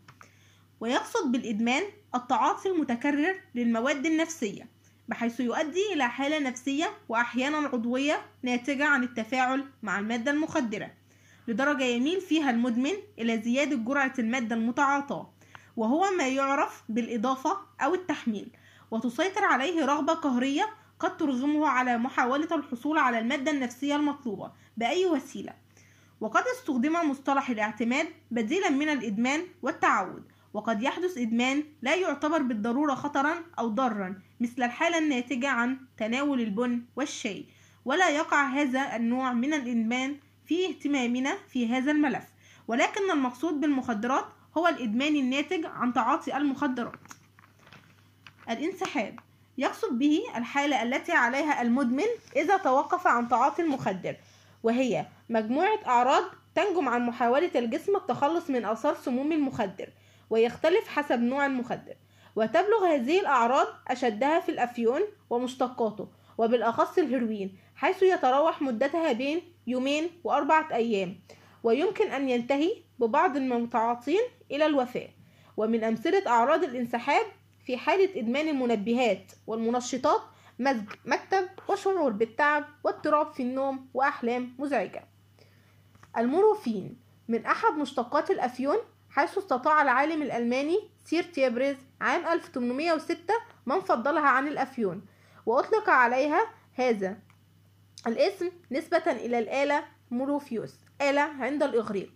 ويقصد 0.81 1.33
بالإدمان 1.33 1.83
التعاطي 2.15 2.69
المتكرر 2.69 3.41
للمواد 3.55 4.07
النفسية 4.07 4.69
بحيث 5.09 5.41
يؤدي 5.41 5.93
إلى 5.93 6.09
حالة 6.09 6.39
نفسية 6.39 6.91
وأحيانا 7.09 7.57
عضوية 7.57 8.21
ناتجة 8.43 8.85
عن 8.85 9.03
التفاعل 9.03 9.65
مع 9.83 9.99
المادة 9.99 10.31
المخدرة. 10.31 10.91
لدرجة 11.49 11.85
يميل 11.85 12.21
فيها 12.21 12.51
المدمن 12.51 12.93
إلى 13.19 13.43
زيادة 13.43 13.77
جرعة 13.77 14.15
المادة 14.19 14.57
المتعاطاة 14.57 15.31
وهو 15.77 16.11
ما 16.19 16.29
يعرف 16.29 16.83
بالإضافة 16.89 17.57
أو 17.81 17.95
التحميل 17.95 18.51
وتسيطر 18.91 19.45
عليه 19.45 19.85
رغبة 19.85 20.13
قهرية 20.15 20.69
قد 21.01 21.17
ترغمه 21.17 21.69
على 21.69 21.99
محاولة 21.99 22.57
الحصول 22.57 22.99
على 22.99 23.19
المادة 23.19 23.51
النفسية 23.51 23.97
المطلوبة 23.97 24.53
بأي 24.77 25.07
وسيلة. 25.07 25.53
وقد 26.21 26.43
استخدم 26.57 27.11
مصطلح 27.11 27.51
الاعتماد 27.51 28.07
بديلا 28.31 28.71
من 28.71 28.89
الإدمان 28.89 29.41
والتعود 29.63 30.23
وقد 30.55 30.83
يحدث 30.83 31.19
إدمان 31.19 31.65
لا 31.83 31.95
يعتبر 31.95 32.43
بالضرورة 32.43 32.95
خطرا 32.95 33.35
أو 33.59 33.69
ضرا 33.69 34.21
مثل 34.41 34.63
الحالة 34.63 34.99
الناتجة 34.99 35.49
عن 35.49 35.79
تناول 35.97 36.41
البن 36.41 36.83
والشاي 36.97 37.47
ولا 37.85 38.09
يقع 38.09 38.49
هذا 38.49 38.97
النوع 38.97 39.33
من 39.33 39.55
الإدمان 39.55 40.17
في 40.47 40.67
اهتمامنا 40.69 41.37
في 41.49 41.69
هذا 41.69 41.91
الملف. 41.91 42.25
ولكن 42.69 43.11
المقصود 43.11 43.61
بالمخدرات 43.61 44.25
هو 44.57 44.69
الإدمان 44.69 45.17
الناتج 45.17 45.67
عن 45.67 45.93
تعاطي 45.93 46.37
المخدرات. 46.37 47.01
الانسحاب. 48.51 49.21
يقصد 49.59 49.99
به 49.99 50.23
الحالة 50.37 50.83
التي 50.83 51.13
عليها 51.13 51.63
المدمن 51.63 52.07
إذا 52.37 52.57
توقف 52.57 53.07
عن 53.07 53.29
تعاطي 53.29 53.63
المخدر. 53.63 54.17
وهي 54.63 55.07
مجموعة 55.29 55.79
أعراض 55.87 56.25
تنجم 56.55 56.89
عن 56.89 57.07
محاولة 57.07 57.51
الجسم 57.57 57.97
التخلص 57.97 58.51
من 58.51 58.65
آثار 58.65 58.95
سموم 58.95 59.33
المخدر 59.33 59.89
ويختلف 60.31 60.89
حسب 60.89 61.21
نوع 61.21 61.47
المخدر. 61.47 61.95
وتبلغ 62.37 62.87
هذه 62.87 63.21
الأعراض 63.21 63.67
أشدها 63.89 64.41
في 64.41 64.49
الأفيون 64.49 65.01
ومشتقاته 65.31 66.09
وبالأخص 66.39 66.99
الهيروين 66.99 67.59
حيث 67.77 68.03
يتراوح 68.03 68.63
مدتها 68.63 69.13
بين 69.13 69.41
يومين 69.67 70.11
وأربعة 70.25 70.75
أيام 70.75 71.21
ويمكن 71.63 72.11
أن 72.11 72.29
ينتهي 72.29 72.71
ببعض 72.99 73.37
المتعاطين 73.37 74.21
إلى 74.51 74.67
الوفاة. 74.67 75.09
ومن 75.57 75.85
أمثلة 75.85 76.23
أعراض 76.27 76.65
الانسحاب 76.65 77.27
في 77.65 77.77
حالة 77.77 78.21
إدمان 78.21 78.49
المنبهات 78.49 79.33
والمنشطات 79.47 80.21
مزج 80.59 80.85
مكتب 81.05 81.49
وشعور 81.69 82.13
بالتعب 82.13 82.65
واضطراب 82.85 83.33
في 83.33 83.43
النوم 83.43 83.89
وأحلام 83.95 84.55
مزعجة. 84.59 85.05
الموروفين 86.19 86.97
من 87.29 87.47
أحد 87.47 87.73
مشتقات 87.73 88.31
الأفيون 88.31 88.77
حيث 89.11 89.39
استطاع 89.39 89.83
العالم 89.83 90.23
الألماني 90.23 90.79
سيرتيرنر 91.05 91.77
عام 92.01 92.27
1806 92.27 93.35
من 93.67 93.81
فصلها 93.81 94.29
عن 94.29 94.49
الأفيون 94.49 95.03
وأطلق 95.47 95.91
عليها 95.91 96.41
هذا 96.75 97.19
الاسم 98.07 98.51
نسبة 98.71 99.03
إلى 99.07 99.39
الإله 99.39 99.85
مورفيوس 100.11 100.75
إله 101.01 101.21
عند 101.21 101.63
الإغريق. 101.63 102.13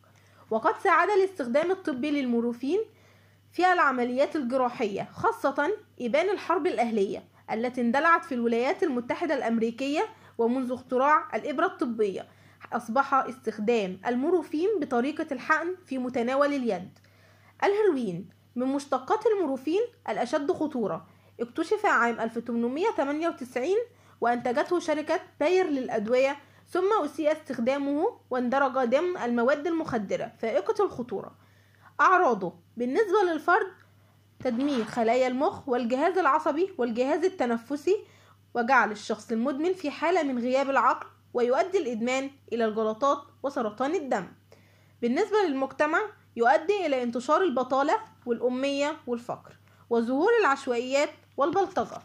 وقد 0.51 0.75
ساعد 0.85 1.09
الاستخدام 1.11 1.71
الطبي 1.71 2.11
للمورفين 2.11 2.81
في 3.53 3.73
العمليات 3.73 4.37
الجراحية 4.37 5.09
خاصة 5.13 5.71
إبان 6.01 6.31
الحرب 6.31 6.67
الأهلية. 6.67 7.32
التي 7.51 7.81
اندلعت 7.81 8.25
في 8.25 8.35
الولايات 8.35 8.83
المتحدة 8.83 9.35
الأمريكية 9.35 10.07
ومنذ 10.39 10.73
اختراع 10.73 11.37
الإبرة 11.37 11.67
الطبية. 11.67 12.29
أصبح 12.73 13.15
استخدام 13.15 14.01
المورفين 14.07 14.69
بطريقة 14.81 15.27
الحقن 15.33 15.77
في 15.87 15.99
متناول 15.99 16.53
اليد. 16.55 16.99
الهيروين 17.65 18.29
من 18.57 18.67
مشتقات 18.67 19.27
الموروفين 19.27 19.81
الأشد 20.09 20.53
خطورة. 20.53 21.07
اكتشف 21.41 21.87
عام 21.87 22.21
1898 22.21 23.67
وأنتجته 24.21 24.79
شركة 24.79 25.21
باير 25.41 25.67
للأدوية 25.67 26.37
ثم 26.69 27.05
أسيء 27.05 27.33
استخدامه 27.33 28.19
واندرج 28.31 28.73
ضمن 28.73 29.17
المواد 29.17 29.67
المخدرة 29.67 30.33
فائقة 30.39 30.85
الخطورة. 30.85 31.35
أعراضه 32.01 32.53
بالنسبة 32.77 33.23
للفرد 33.33 33.67
تدمير 34.45 34.85
خلايا 34.85 35.27
المخ 35.27 35.69
والجهاز 35.69 36.19
العصبي 36.19 36.75
والجهاز 36.79 37.25
التنفسي 37.25 37.97
وجعل 38.55 38.93
الشخص 38.93 39.33
المدمن 39.33 39.73
في 39.73 39.91
حالة 39.91 40.23
من 40.23 40.39
غياب 40.39 40.71
العقل 40.71 41.07
ويؤدي 41.35 41.79
الإدمان 41.79 42.31
إلى 42.53 42.65
الجلطات 42.65 43.19
وسرطان 43.43 43.95
الدم. 43.95 44.27
بالنسبة 45.03 45.37
للمجتمع 45.49 45.99
يؤدي 46.37 46.87
إلى 46.87 47.03
انتشار 47.03 47.43
البطالة 47.43 47.99
والأمية 48.27 48.97
والفقر 49.07 49.57
وظهور 49.91 50.31
العشوائيات 50.41 51.11
والبلطجة. 51.37 51.99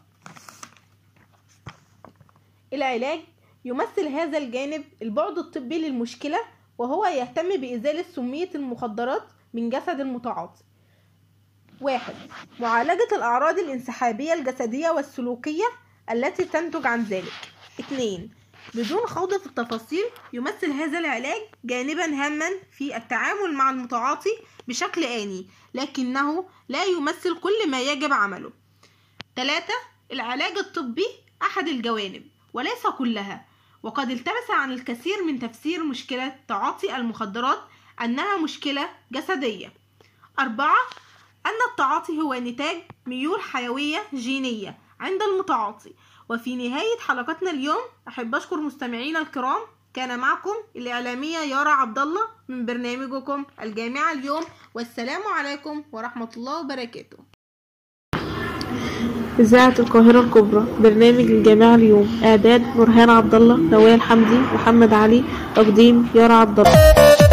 العلاج 2.74 3.20
يمثل 3.66 4.08
هذا 4.08 4.38
الجانب 4.38 4.84
البعد 5.02 5.38
الطبي 5.38 5.88
للمشكلة 5.88 6.40
وهو 6.78 7.06
يهتم 7.06 7.62
بإزالة 7.62 8.06
سمية 8.16 8.50
المخدرات 8.56 9.24
من 9.54 9.70
جسد 9.70 10.00
المتعاطي. 10.00 10.67
واحد. 11.82 12.16
معالجة 12.60 13.08
الأعراض 13.12 13.60
الانسحابية 13.60 14.34
الجسدية 14.34 14.90
والسلوكية 14.90 15.66
التي 16.12 16.46
تنتج 16.46 16.86
عن 16.88 17.04
ذلك. 17.04 17.52
اثنين. 17.80 18.32
بدون 18.74 19.06
خوض 19.08 19.38
في 19.38 19.46
التفاصيل 19.46 20.04
يمثل 20.34 20.72
هذا 20.72 21.00
العلاج 21.00 21.42
جانبا 21.64 22.06
هاما 22.06 22.50
في 22.78 22.98
التعامل 22.98 23.54
مع 23.54 23.70
المتعاطي 23.70 24.38
بشكل 24.68 25.04
آني 25.04 25.48
لكنه 25.74 26.50
لا 26.70 26.84
يمثل 26.84 27.40
كل 27.40 27.70
ما 27.70 27.82
يجب 27.82 28.14
عمله. 28.14 28.52
ثلاثة. 29.36 29.74
العلاج 30.12 30.58
الطبي 30.58 31.08
أحد 31.42 31.68
الجوانب 31.68 32.24
وليس 32.54 32.88
كلها 32.98 33.46
وقد 33.84 34.10
التبس 34.10 34.50
عن 34.50 34.72
الكثير 34.72 35.24
من 35.24 35.40
تفسير 35.40 35.84
مشكلة 35.84 36.36
تعاطي 36.48 36.96
المخدرات 36.96 37.60
أنها 38.02 38.38
مشكلة 38.38 38.90
جسدية. 39.12 39.74
أربعة. 40.40 40.78
أن 41.48 41.60
التعاطي 41.72 42.22
هو 42.22 42.34
نتاج 42.34 42.78
ميول 43.06 43.42
حيوية 43.42 44.00
جينية 44.14 44.78
عند 45.00 45.22
المتعاطي. 45.22 45.94
وفي 46.30 46.56
نهاية 46.56 46.98
حلقتنا 47.08 47.52
اليوم 47.52 47.84
أحب 48.08 48.36
أشكر 48.36 48.58
مستمعينا 48.58 49.20
الكرام. 49.20 49.62
كان 49.94 50.20
معكم 50.20 50.56
الإعلامية 50.76 51.38
يارا 51.38 51.70
عبد 51.70 52.00
الله 52.00 52.22
من 52.48 52.66
برنامجكم 52.66 53.46
الجامعة 53.62 54.12
اليوم. 54.12 54.44
والسلام 54.76 55.22
عليكم 55.38 55.84
ورحمة 55.92 56.30
الله 56.38 56.60
وبركاته. 56.60 57.18
إذاعة 59.40 59.76
القاهرة 59.80 60.20
الكبرى 60.20 60.66
برنامج 60.80 61.32
الجامعة 61.32 61.76
اليوم. 61.76 62.22
إعداد 62.24 62.62
نورهان 62.78 63.10
عبد 63.10 63.36
الله 63.36 63.56
نوال 63.56 64.02
حمدي 64.02 64.38
محمد 64.56 64.94
علي 64.94 65.24
تقديم 65.56 66.10
يارا 66.16 66.34
عبد 66.34 66.60
الله 66.60 67.27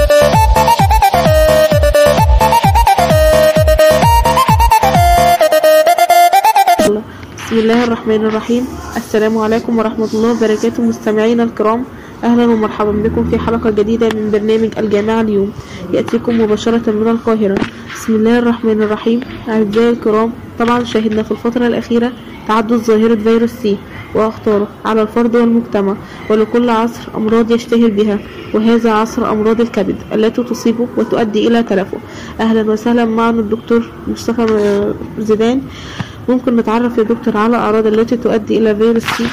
بسم 7.54 7.62
الله 7.62 7.84
الرحمن 7.84 8.22
الرحيم. 8.26 8.64
السلام 8.96 9.38
عليكم 9.38 9.78
ورحمة 9.78 10.10
الله 10.14 10.30
وبركاته 10.30 10.82
مستمعينا 10.82 11.42
الكرام. 11.42 11.84
أهلا 12.24 12.44
ومرحبا 12.46 12.90
بكم 12.90 13.30
في 13.30 13.38
حلقة 13.38 13.70
جديدة 13.70 14.08
من 14.08 14.30
برنامج 14.34 14.70
الجامعة 14.78 15.20
اليوم. 15.20 15.52
يأتيكم 15.92 16.40
مباشرة 16.40 16.90
من 16.90 17.08
القاهرة. 17.08 17.56
بسم 17.94 18.14
الله 18.14 18.38
الرحمن 18.38 18.82
الرحيم. 18.82 19.20
أعزائي 19.48 19.90
الكرام 19.90 20.30
طبعا 20.58 20.84
شاهدنا 20.84 21.22
في 21.22 21.30
الفترة 21.30 21.66
الأخيرة 21.66 22.12
تعدد 22.48 22.74
ظاهرة 22.74 23.14
فيروس 23.14 23.50
سي 23.50 23.78
وأخطاره 24.14 24.68
على 24.84 25.02
الفرد 25.02 25.36
والمجتمع 25.36 25.96
ولكل 26.30 26.70
عصر 26.70 27.02
أمراض 27.14 27.50
يشتهر 27.50 27.90
بها 27.90 28.18
وهذا 28.54 28.90
عصر 28.90 29.30
أمراض 29.30 29.60
الكبد 29.60 29.96
التي 30.12 30.42
تصيبه 30.42 30.86
وتؤدي 30.96 31.48
إلى 31.48 31.62
تلفه. 31.62 31.98
أهلا 32.40 32.62
وسهلا 32.70 33.04
معنا 33.04 33.40
الدكتور 33.40 33.82
مصطفى 34.08 34.94
زيدان. 35.18 35.62
ممكن 36.28 36.56
نتعرف 36.56 36.98
يا 36.98 37.02
دكتور 37.02 37.36
على 37.36 37.56
الأعراض 37.56 37.86
التي 37.86 38.16
تؤدي 38.16 38.58
إلى 38.58 38.76
فيروس 38.76 39.02
سي؟ 39.02 39.26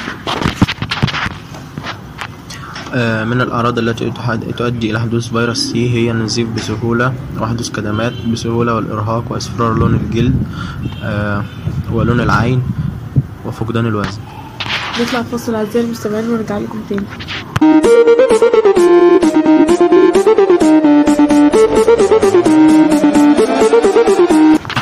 آه، 2.94 3.24
من 3.24 3.40
الأعراض 3.40 3.78
التي 3.78 4.12
تؤدي 4.58 4.90
إلى 4.90 5.00
حدوث 5.00 5.28
فيروس 5.28 5.58
سي 5.58 5.90
هي 5.90 6.10
النزيف 6.10 6.48
بسهولة 6.56 7.14
وحدوث 7.40 7.70
كدمات 7.70 8.12
بسهولة 8.32 8.74
والإرهاق 8.74 9.24
وإصفرار 9.30 9.74
لون 9.78 9.94
الجلد 9.94 10.34
آه، 11.02 11.44
ولون 11.92 12.20
العين 12.20 12.62
وفقدان 13.46 13.86
الوزن. 13.86 14.20
نطلع 15.00 15.22
فاصل 15.22 15.54
أعزائي 15.54 15.84
المستمعين 15.86 16.30
ونرجع 16.30 16.58
لكم 16.58 16.80
تاني. 16.88 17.06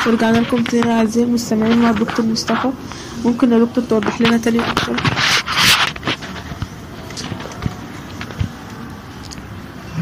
ورجعنا 0.07 0.37
لكم 0.37 0.63
تاني 0.63 0.91
أعزائي 0.91 1.25
المستمعين 1.27 1.81
مع 1.81 1.89
الدكتور 1.89 2.25
مصطفى. 2.25 2.69
ممكن 3.25 3.51
يا 3.51 3.59
دكتور 3.59 3.83
توضح 3.83 4.21
لنا 4.21 4.37
تاني 4.37 4.59
أكتر؟ 4.71 4.95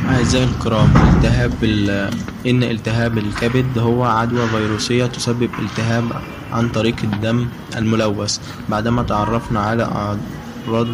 أعزائي 0.09 0.43
الكرام 0.43 0.89
التهاب 1.15 1.53
ال- 1.63 2.09
إن 2.47 2.63
التهاب 2.63 3.17
الكبد 3.17 3.77
هو 3.77 4.03
عدوى 4.03 4.47
فيروسية 4.47 5.05
تسبب 5.05 5.49
التهاب 5.59 6.05
عن 6.51 6.69
طريق 6.69 6.95
الدم 7.03 7.47
الملوث. 7.77 8.39
بعدما 8.69 9.03
تعرفنا 9.03 9.59
على 9.59 9.83
أعراض 9.83 10.87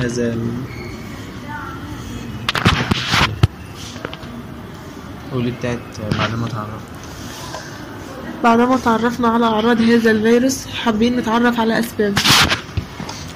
هذا 0.00 0.36
قولي 5.32 5.50
بتاعت 5.50 5.78
بعدما 6.18 6.48
تعرفنا. 6.48 6.97
بعدما 8.44 8.76
تعرفنا 8.76 9.28
على 9.28 9.46
أعراض 9.46 9.80
هذا 9.80 10.10
الفيروس 10.10 10.66
حابين 10.66 11.16
نتعرف 11.16 11.60
على 11.60 11.78
أسبابه 11.78 12.22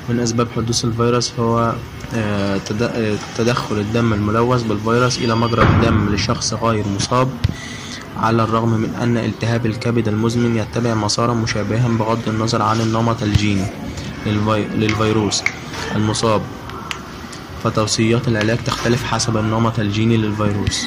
من 0.08 0.20
أسباب 0.20 0.48
حدوث 0.56 0.84
الفيروس 0.84 1.32
هو 1.38 1.74
آه، 2.14 2.56
تد- 2.58 2.82
آه، 2.82 3.16
تدخل 3.38 3.78
الدم 3.78 4.12
الملوث 4.12 4.62
بالفيروس 4.62 5.18
إلى 5.18 5.36
مجرى 5.36 5.62
الدم 5.62 6.14
لشخص 6.14 6.54
غير 6.54 6.84
مصاب 6.96 7.28
على 8.16 8.42
الرغم 8.42 8.68
من 8.68 8.94
أن 9.02 9.16
التهاب 9.16 9.66
الكبد 9.66 10.08
المزمن 10.08 10.56
يتبع 10.56 10.94
مسارا 10.94 11.34
مشابها 11.34 11.88
بغض 11.88 12.28
النظر 12.28 12.62
عن 12.62 12.80
النمط 12.80 13.22
الجيني 13.22 13.66
للفي... 14.26 14.64
للفيروس 14.76 15.42
المصاب. 15.96 16.42
فتوصيات 17.64 18.28
العلاج 18.28 18.58
تختلف 18.66 19.04
حسب 19.04 19.36
النمط 19.36 19.78
الجيني 19.78 20.16
للفيروس. 20.16 20.86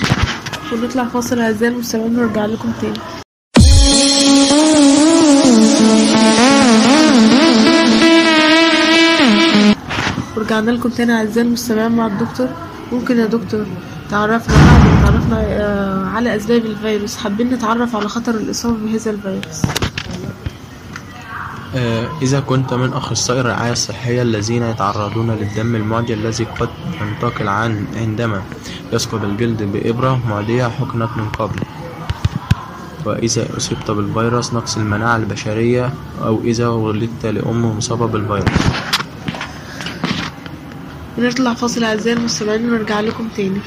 ونطلع 0.74 1.06
فاصل 1.06 1.40
أعزائي 1.40 1.74
المستمعين 1.74 2.20
ونرجع 2.20 2.46
لكم 2.46 2.72
تاني. 2.82 3.25
ورجعنا 10.38 10.72
لكم 10.72 10.90
تاني 10.90 11.14
أعزائي 11.14 11.48
المستمعين 11.48 11.92
مع 11.92 12.06
الدكتور. 12.08 12.48
ممكن 12.92 13.20
يا 13.20 13.26
دكتور 13.26 13.66
تعرفنا 14.12 14.56
بعد 14.56 14.86
ما 14.86 15.02
تعرفنا 15.04 15.38
آه، 15.42 16.06
على 16.06 16.36
أسباب 16.36 16.66
الفيروس. 16.66 17.18
حابين 17.18 17.50
نتعرف 17.54 17.96
على 17.96 18.10
خطر 18.10 18.36
الإصابة 18.36 18.78
بهذا 18.86 19.12
الفيروس. 19.12 19.62
آه، 21.76 22.08
إذا 22.22 22.40
كنت 22.40 22.74
من 22.74 22.94
أخصائي 22.94 23.42
الرعاية 23.42 23.72
الصحية 23.72 24.22
الذين 24.22 24.64
يتعرضون 24.64 25.32
للدم 25.32 25.76
المعدي 25.76 26.14
الذي 26.14 26.44
قد 26.60 26.70
ينتقل 27.02 27.48
عن 27.48 27.86
عندما 27.96 28.42
يسقط 28.94 29.24
الجلد 29.24 29.64
بإبرة 29.64 30.20
معدية 30.30 30.68
حقنت 30.68 31.10
من 31.18 31.30
قبل. 31.40 31.60
وإذا 33.06 33.58
أصبت 33.58 33.92
بالفيروس 33.92 34.54
نقص 34.54 34.78
المناعة 34.78 35.16
البشرية 35.16 35.94
أو 36.22 36.42
إذا 36.44 36.68
ولدت 36.68 37.26
لأم 37.26 37.78
مصابة 37.78 38.06
بالفيروس. 38.06 38.62
ونطلع 41.18 41.54
فاصل 41.54 41.84
أعزائي 41.84 42.18
المستمعين 42.18 42.70
ونرجع 42.70 43.00
لكم 43.00 43.28
تاني. 43.36 43.60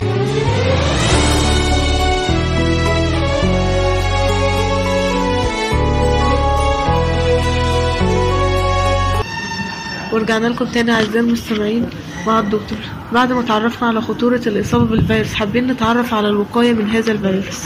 ورجعنا 10.12 10.46
لكم 10.46 10.64
تاني 10.64 10.92
أعزائي 10.92 11.20
المستمعين. 11.20 11.86
مع 12.26 12.38
الدكتور 12.38 12.78
بعد 13.12 13.32
ما 13.32 13.42
تعرفنا 13.42 13.88
على 13.88 14.00
خطورة 14.00 14.42
الإصابة 14.46 14.84
بالفيروس 14.84 15.34
حابين 15.34 15.66
نتعرف 15.66 16.14
على 16.14 16.28
الوقاية 16.28 16.72
من 16.72 16.90
هذا 16.90 17.12
الفيروس. 17.12 17.60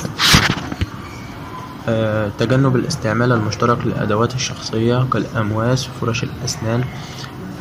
تجنب 2.38 2.76
الاستعمال 2.76 3.32
المشترك 3.32 3.78
للأدوات 3.86 4.34
الشخصية 4.34 5.06
كالأمواس 5.12 5.88
وفرش 5.88 6.22
الأسنان 6.24 6.84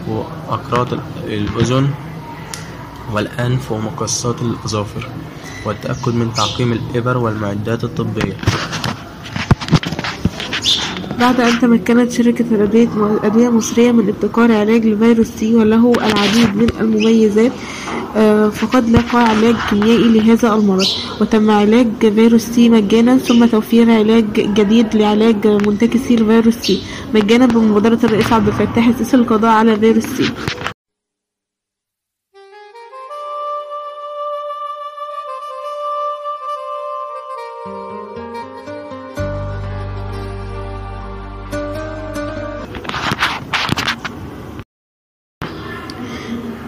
وأقراط 0.08 0.94
ال- 0.94 1.00
الأذن 1.28 1.90
والأنف 3.14 3.72
ومقصات 3.72 4.42
الأظافر 4.42 5.08
والتأكد 5.66 6.16
من 6.16 6.34
تعقيم 6.34 6.72
الإبر 6.74 7.18
والمعدات 7.18 7.84
الطبية. 7.84 8.34
بعد 11.20 11.40
أن 11.42 11.60
تمكنت 11.60 12.12
شركة 12.12 12.46
الأدوية 12.52 12.90
أدوية 13.24 13.50
مصرية 13.50 13.92
من 13.92 14.08
ابتكار 14.10 14.52
علاج 14.52 14.86
لفيروس 14.86 15.28
سي 15.28 15.56
وله 15.56 15.92
العديد 15.98 16.56
من 16.56 16.68
المميزات 16.80 17.52
آه، 17.52 17.71
فقد 18.52 18.90
لقى 18.90 19.30
علاج 19.30 19.56
كيميائي 19.70 20.10
لهذا 20.10 20.54
المرض 20.54 20.88
وتم 21.22 21.52
علاج 21.52 21.88
فيروس 22.00 22.42
سي 22.42 22.70
مجانا 22.70 23.18
ثم 23.18 23.46
توفير 23.46 23.92
علاج 23.92 24.26
جديد 24.34 24.96
لعلاج 24.96 25.48
منتكسي 25.48 26.14
الفيروس 26.16 26.56
سي 26.56 26.82
مجانا 27.14 27.46
بمبادرة 27.46 28.00
الرئيس 28.04 28.34
عبد 28.34 28.48
الفتاح 28.48 28.88
السيسي 28.88 29.18
للقضاء 29.18 29.52
على 29.52 29.80
فيروس 29.80 30.04
سي. 30.04 30.30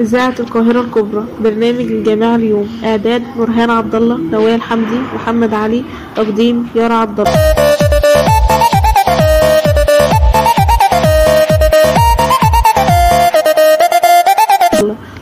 إذاعة 0.03 0.35
القاهرة 0.39 0.81
الكبرى 0.81 1.23
برنامج 1.43 1.87
الجامعة 1.95 2.35
اليوم. 2.35 2.67
إعداد 2.83 3.23
نورهان 3.37 3.69
عبد 3.69 3.95
الله 3.95 4.17
نوال 4.31 4.61
حمدي 4.61 4.99
محمد 5.15 5.53
علي 5.53 5.83
تقديم 6.15 6.67
يارا 6.75 6.93
عبد 6.93 7.19
الله 7.19 7.33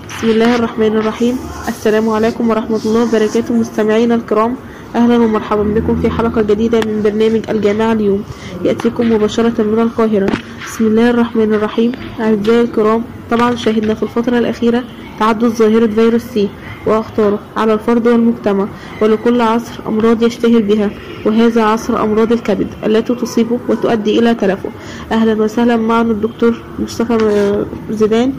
بسم 0.09 0.27
الله 0.29 0.55
الرحمن 0.55 0.93
الرحيم. 0.97 1.35
السلام 1.67 2.09
عليكم 2.09 2.49
ورحمة 2.49 2.81
الله 2.85 3.01
وبركاته 3.03 3.53
مستمعينا 3.53 4.15
الكرام. 4.15 4.55
أهلا 4.95 5.17
ومرحبا 5.17 5.63
بكم 5.63 5.95
في 6.01 6.09
حلقة 6.09 6.41
جديدة 6.41 6.79
من 6.89 7.01
برنامج 7.05 7.41
الجامعة 7.49 7.93
اليوم. 7.93 8.21
يأتيكم 8.65 9.13
مباشرة 9.13 9.57
من 9.61 9.79
القاهرة. 9.79 10.29
بسم 10.65 10.83
الله 10.87 11.09
الرحمن 11.09 11.53
الرحيم. 11.53 11.91
أعزائي 12.19 12.61
الكرام 12.61 13.01
طبعا 13.31 13.55
شاهدنا 13.55 13.93
في 13.93 14.03
الفترة 14.03 14.37
الأخيرة 14.37 14.83
تعدد 15.19 15.45
ظاهرة 15.45 15.87
فيروس 15.87 16.21
سي 16.21 16.49
وأخطاره 16.85 17.39
على 17.57 17.73
الفرد 17.73 18.07
والمجتمع 18.07 18.67
ولكل 19.01 19.41
عصر 19.41 19.79
أمراض 19.87 20.23
يشتهر 20.23 20.61
بها 20.61 20.89
وهذا 21.25 21.63
عصر 21.63 22.03
أمراض 22.03 22.31
الكبد 22.31 22.67
التي 22.85 23.15
تصيبه 23.15 23.59
وتؤدي 23.69 24.19
إلى 24.19 24.33
تلفه. 24.35 24.69
أهلا 25.11 25.43
وسهلا 25.43 25.77
معنا 25.77 26.11
الدكتور 26.11 26.61
مصطفى 26.79 27.65
زيدان. 27.89 28.33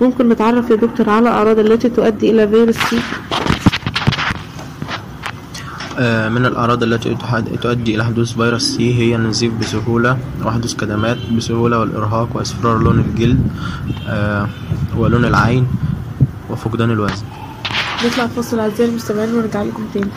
ممكن 0.00 0.28
نتعرف 0.28 0.70
يا 0.70 0.76
دكتور 0.76 1.10
على 1.10 1.22
الأعراض 1.22 1.58
التي 1.58 1.88
تؤدي 1.88 2.30
إلى 2.30 2.48
فيروس 2.48 2.76
سي؟ 2.76 2.98
من 6.28 6.46
الأعراض 6.46 6.82
التي 6.82 7.16
تؤدي 7.62 7.94
إلى 7.94 8.04
حدوث 8.04 8.32
فيروس 8.32 8.62
سي 8.62 8.94
هي 8.94 9.16
النزيف 9.16 9.52
بسهولة 9.60 10.18
وحدوث 10.44 10.74
كدمات 10.74 11.18
بسهولة 11.36 11.78
والإرهاق 11.78 12.28
وإصفرار 12.34 12.78
لون 12.78 12.98
الجلد 12.98 13.40
آه، 14.08 14.48
ولون 14.96 15.24
العين 15.24 15.66
وفقدان 16.50 16.90
الوزن. 16.90 17.24
نطلع 18.06 18.26
فاصل 18.26 18.58
أعزائي 18.58 18.90
المستمعين 18.90 19.34
ونرجع 19.34 19.62
لكم 19.62 19.86
تاني. 19.94 20.10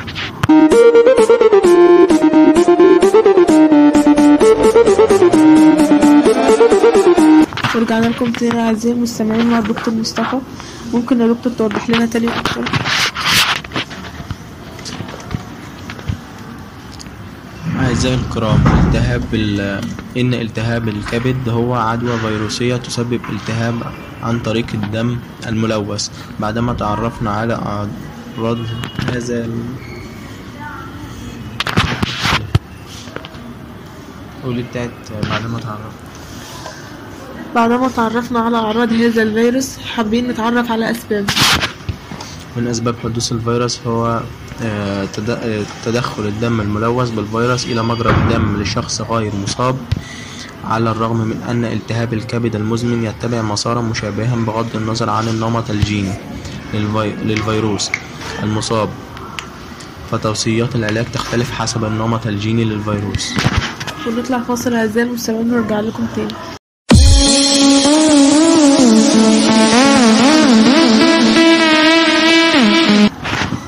ورجعنا 7.76 8.06
لكم 8.06 8.32
تاني 8.32 8.60
أعزائي 8.60 8.95
المستمعين 8.95 9.50
مع 9.50 9.60
الدكتور 9.60 9.93
مصطفى. 9.93 10.39
ممكن 10.93 11.21
يا 11.21 11.28
دكتور 11.28 11.52
توضح 11.54 11.89
لنا 11.89 12.06
تاني 12.06 12.28
أكتر؟ 12.39 12.62
أعزائي 17.95 18.15
الكرام 18.15 18.60
التهاب 18.67 19.23
ال- 19.34 19.81
إن 20.17 20.34
التهاب 20.34 20.88
الكبد 20.88 21.49
هو 21.49 21.73
عدوى 21.75 22.17
فيروسية 22.17 22.75
تسبب 22.77 23.21
التهاب 23.29 23.75
عن 24.23 24.39
طريق 24.39 24.65
الدم 24.73 25.17
الملوث. 25.47 26.10
بعدما 26.39 26.73
تعرفنا 26.73 27.31
على 27.31 27.53
أعراض 27.55 28.58
هذا 29.13 29.47
قولي 34.43 34.63
بتاعت 34.63 34.89
بعدما 35.29 35.60
تعرفنا 35.60 35.91
بعدما 37.55 37.88
تعرفنا 37.88 38.39
على 38.39 38.58
أعراض 38.58 38.93
هذا 38.93 39.21
الفيروس 39.21 39.77
حابين 39.77 40.27
نتعرف 40.27 40.71
على 40.71 40.91
أسبابه 40.91 41.34
من 42.58 42.67
أسباب 42.67 42.95
حدوث 43.03 43.31
الفيروس 43.31 43.79
هو 43.88 44.21
تدخل 45.86 46.24
الدم 46.28 46.62
الملوث 46.62 47.10
بالفيروس 47.10 47.65
إلى 47.65 47.84
مجرى 47.84 48.10
الدم 48.10 48.62
لشخص 48.62 49.02
غير 49.02 49.32
مصاب 49.44 49.78
على 50.63 50.91
الرغم 50.91 51.18
من 51.18 51.41
أن 51.50 51.65
التهاب 51.65 52.13
الكبد 52.13 52.56
المزمن 52.56 53.04
يتبع 53.04 53.41
مسارا 53.41 53.82
مشابها 53.82 54.36
بغض 54.36 54.76
النظر 54.76 55.10
عن 55.10 55.28
النمط 55.28 55.70
الجيني 55.70 56.13
للفي- 56.74 57.24
للفيروس 57.24 57.89
المصاب. 58.44 58.89
فتوصيات 60.12 60.76
العلاج 60.76 61.06
تختلف 61.13 61.52
حسب 61.52 61.84
النمط 61.86 62.28
الجيني 62.28 62.63
للفيروس. 62.63 63.34
ونطلع 64.08 64.39
فاصل 64.39 64.74
أعزائي 64.74 65.08
المستمعين 65.10 65.54
ونرجع 65.54 65.80
لكم 65.80 66.08
تاني. 66.15 66.34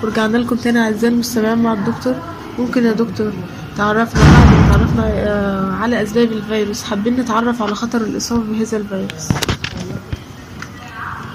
ورجعنا 0.07 0.37
لكم 0.37 0.55
تاني 0.55 0.79
أعزائي 0.79 1.13
المستمعين 1.13 1.57
مع 1.57 1.73
الدكتور. 1.73 2.15
ممكن 2.59 2.85
يا 2.85 2.91
دكتور 2.91 3.31
تعرفنا 3.77 4.21
بعد 4.21 4.69
تعرفنا 4.71 5.03
آه، 5.07 5.71
على 5.73 6.03
أسباب 6.03 6.31
الفيروس 6.31 6.83
حابين 6.83 7.15
نتعرف 7.19 7.61
على 7.61 7.75
خطر 7.75 8.01
الإصابة 8.01 8.43
بهذا 8.43 8.77
الفيروس. 8.77 9.29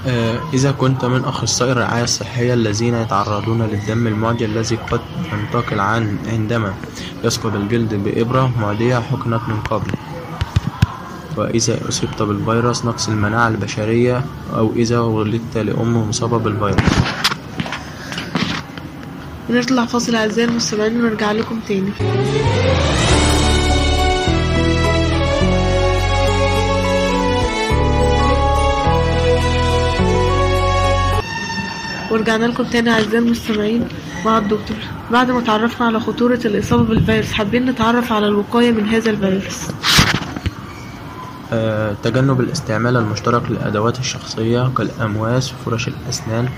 آه، 0.06 0.38
إذا 0.54 0.70
كنت 0.72 1.04
من 1.04 1.24
أخصائي 1.24 1.72
الرعاية 1.72 2.04
الصحية 2.04 2.54
الذين 2.54 2.94
يتعرضون 2.94 3.62
للدم 3.62 4.06
المعدي 4.06 4.44
الذي 4.44 4.76
قد 4.76 5.00
ينتقل 5.32 5.80
عن 5.80 6.18
عندما 6.32 6.74
يسقط 7.24 7.54
الجلد 7.54 7.94
بإبرة 7.94 8.52
معدية 8.60 8.98
حقنت 8.98 9.40
من 9.48 9.60
قبل. 9.70 9.92
وإذا 11.36 11.88
أصبت 11.88 12.22
بالفيروس 12.22 12.84
نقص 12.84 13.08
المناعة 13.08 13.48
البشرية 13.48 14.24
أو 14.54 14.72
إذا 14.76 14.98
ولدت 14.98 15.56
لأم 15.56 16.08
مصابة 16.08 16.38
بالفيروس 16.38 16.92
ونطلع 19.50 19.86
فاصل 19.86 20.14
أعزائي 20.14 20.48
المستمعين 20.48 21.04
ونرجع 21.04 21.32
لكم 21.32 21.60
تاني. 21.68 21.92
ورجعنا 32.10 32.44
لكم 32.46 32.64
تاني 32.64 32.90
أعزائي 32.90 33.18
المستمعين 33.18 33.88
مع 34.24 34.38
الدكتور 34.38 34.76
بعد 35.10 35.30
ما 35.30 35.40
تعرفنا 35.40 35.86
على 35.86 36.00
خطورة 36.00 36.40
الإصابة 36.44 36.82
بالفيروس 36.82 37.32
حابين 37.32 37.64
نتعرف 37.66 38.12
على 38.12 38.26
الوقاية 38.26 38.70
من 38.72 38.88
هذا 38.88 39.10
الفيروس. 39.10 39.58
آه، 41.52 41.96
تجنب 42.02 42.40
الاستعمال 42.40 42.96
المشترك 42.96 43.50
للأدوات 43.50 43.98
الشخصية 43.98 44.70
كالأمواس 44.76 45.52
وفرش 45.52 45.88
الأسنان 45.88 46.48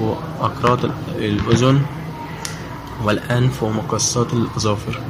وأقراط 0.00 0.84
ال- 0.84 0.92
الأذن 1.18 1.80
والأنف 3.04 3.62
ومقصات 3.62 4.32
الأظافر 4.32 5.00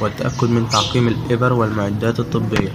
والتأكد 0.00 0.50
من 0.50 0.68
تعقيم 0.68 1.08
الإبر 1.08 1.52
والمعدات 1.52 2.20
الطبية. 2.20 2.72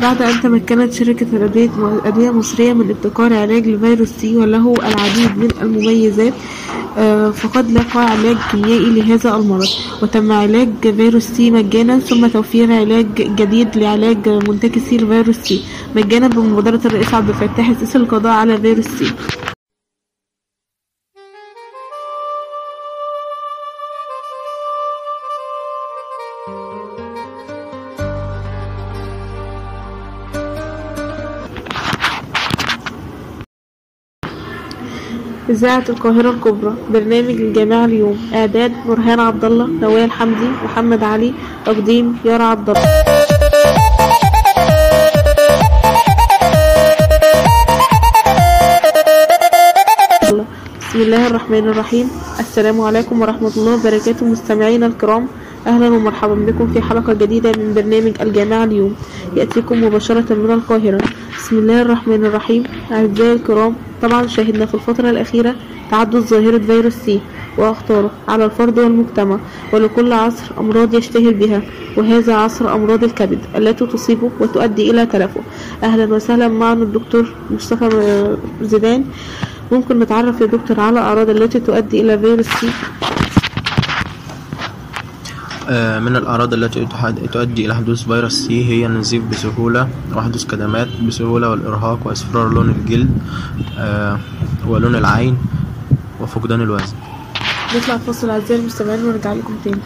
بعد 0.00 0.22
أن 0.22 0.40
تمكنت 0.40 0.92
شركة 0.92 1.26
الأدوية 1.32 1.70
أدوية 2.04 2.30
مصرية 2.30 2.72
من 2.72 2.90
ابتكار 2.90 3.34
علاج 3.34 3.66
لفيروس 3.68 4.08
سي 4.20 4.36
وله 4.36 4.74
العديد 4.78 5.38
من 5.38 5.50
المميزات 5.62 6.32
فقد 7.34 7.70
لقى 7.70 8.04
علاج 8.04 8.36
كيميائي 8.50 8.90
لهذا 8.90 9.36
المرض 9.36 9.68
وتم 10.02 10.32
علاج 10.32 10.68
فيروس 10.82 11.22
سي 11.22 11.50
مجانا 11.50 11.98
ثم 11.98 12.26
توفير 12.26 12.72
علاج 12.72 13.06
جديد 13.16 13.76
لعلاج 13.76 14.28
منتكسي 14.28 14.96
لفيروس 14.96 15.36
سي 15.36 15.64
مجانا 15.96 16.28
بمبادرة 16.28 16.80
الرئيس 16.84 17.14
عبد 17.14 17.28
الفتاح 17.28 17.68
السيسي 17.68 17.98
للقضاء 17.98 18.32
على 18.32 18.58
فيروس 18.58 18.86
سي. 18.86 19.12
إذاعة 35.48 35.84
القاهرة 35.88 36.30
الكبرى 36.30 36.74
برنامج 36.92 37.36
الجامعة 37.40 37.84
اليوم. 37.84 38.16
إعداد 38.34 38.72
نورهان 38.86 39.20
عبد 39.20 39.44
الله 39.44 39.66
نوال 39.66 40.10
حمدي 40.12 40.48
محمد 40.64 41.02
علي 41.04 41.32
تقديم 41.66 42.18
يارا 42.24 42.44
عبد 42.44 42.68
الله 42.68 42.88
بسم 50.80 51.00
الله 51.00 51.26
الرحمن 51.26 51.64
الرحيم. 51.68 52.06
السلام 52.40 52.80
عليكم 52.80 53.16
ورحمة 53.22 53.52
الله 53.56 53.74
وبركاته 53.74 54.26
مستمعينا 54.26 54.86
الكرام. 54.86 55.28
أهلا 55.66 55.88
ومرحبا 55.88 56.34
بكم 56.34 56.72
في 56.72 56.80
حلقة 56.82 57.12
جديدة 57.12 57.52
من 57.52 57.74
برنامج 57.74 58.12
الجامعة 58.20 58.64
اليوم. 58.64 58.94
يأتيكم 59.36 59.84
مباشرة 59.84 60.34
من 60.34 60.50
القاهرة. 60.50 60.98
بسم 61.38 61.58
الله 61.58 61.82
الرحمن 61.82 62.24
الرحيم. 62.24 62.62
أعزائي 62.92 63.32
الكرام 63.32 63.74
طبعا 64.02 64.26
شاهدنا 64.26 64.66
في 64.66 64.74
الفترة 64.74 65.10
الأخيرة 65.10 65.54
تعدد 65.90 66.16
ظاهرة 66.16 66.58
فيروس 66.58 66.92
سي 66.92 67.20
وأخطاره 67.58 68.10
على 68.28 68.44
الفرد 68.44 68.78
والمجتمع 68.78 69.38
ولكل 69.72 70.12
عصر 70.12 70.44
أمراض 70.58 70.94
يشتهر 70.94 71.32
بها 71.32 71.62
وهذا 71.96 72.34
عصر 72.34 72.74
أمراض 72.74 73.04
الكبد 73.04 73.38
التي 73.56 73.86
تصيبه 73.86 74.30
وتؤدي 74.40 74.90
إلى 74.90 75.06
تلفه. 75.06 75.40
أهلا 75.82 76.14
وسهلا 76.14 76.48
معنا 76.48 76.82
الدكتور 76.82 77.34
مصطفى 77.50 78.36
زيدان. 78.62 79.04
ممكن 79.72 79.98
نتعرف 79.98 80.40
يا 80.40 80.46
دكتور 80.46 80.80
على 80.80 80.92
الأعراض 80.92 81.30
التي 81.30 81.60
تؤدي 81.60 82.00
إلى 82.00 82.18
فيروس 82.18 82.46
سي؟ 82.46 82.70
من 85.68 86.16
الأعراض 86.16 86.54
التي 86.54 86.88
تؤدي 87.32 87.66
إلى 87.66 87.74
حدوث 87.74 88.04
فيروس 88.04 88.32
سي 88.32 88.64
هي 88.64 88.86
النزيف 88.86 89.22
بسهولة 89.30 89.88
وحدوث 90.16 90.44
كدمات 90.44 90.88
بسهولة 91.06 91.50
والإرهاق 91.50 91.98
وإصفرار 92.04 92.48
لون 92.48 92.70
الجلد 92.70 93.10
آه، 93.78 94.18
ولون 94.66 94.94
العين 94.94 95.38
وفقدان 96.20 96.60
الوزن. 96.60 96.96
نطلع 97.76 97.96
فاصل 97.96 98.30
أعزائي 98.30 98.60
المستمعين 98.60 99.04
ونرجع 99.04 99.32
لكم 99.32 99.54
تاني. 99.64 99.80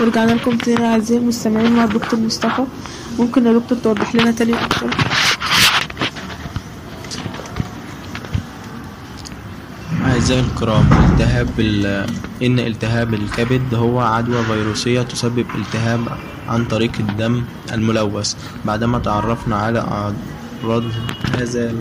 ورجعنا 0.00 0.32
لكم 0.32 0.56
تاني 0.56 0.86
أعزائي 0.86 1.20
المستمعين 1.20 1.72
مع 1.76 1.84
الدكتور 1.84 2.20
مصطفى. 2.20 2.64
ممكن 3.18 3.46
يا 3.46 3.52
دكتور 3.52 3.78
توضح 3.78 4.14
لنا 4.14 4.30
تاني 4.30 4.54
أكتر؟ 4.54 4.90
أعزائي 10.26 10.40
أعزائي 10.40 10.52
الكرام 10.52 10.86
التهاب 11.12 11.60
ال... 11.60 12.06
إن 12.42 12.58
التهاب 12.58 13.14
الكبد 13.14 13.74
هو 13.74 14.00
عدوى 14.00 14.42
فيروسية 14.42 15.02
تسبب 15.02 15.46
التهاب 15.54 16.00
عن 16.48 16.64
طريق 16.64 16.92
الدم 17.00 17.44
الملوث 17.72 18.34
بعدما 18.64 18.98
تعرفنا 18.98 19.56
على 19.56 19.78
أعراض 19.78 20.82
هذا. 21.38 21.74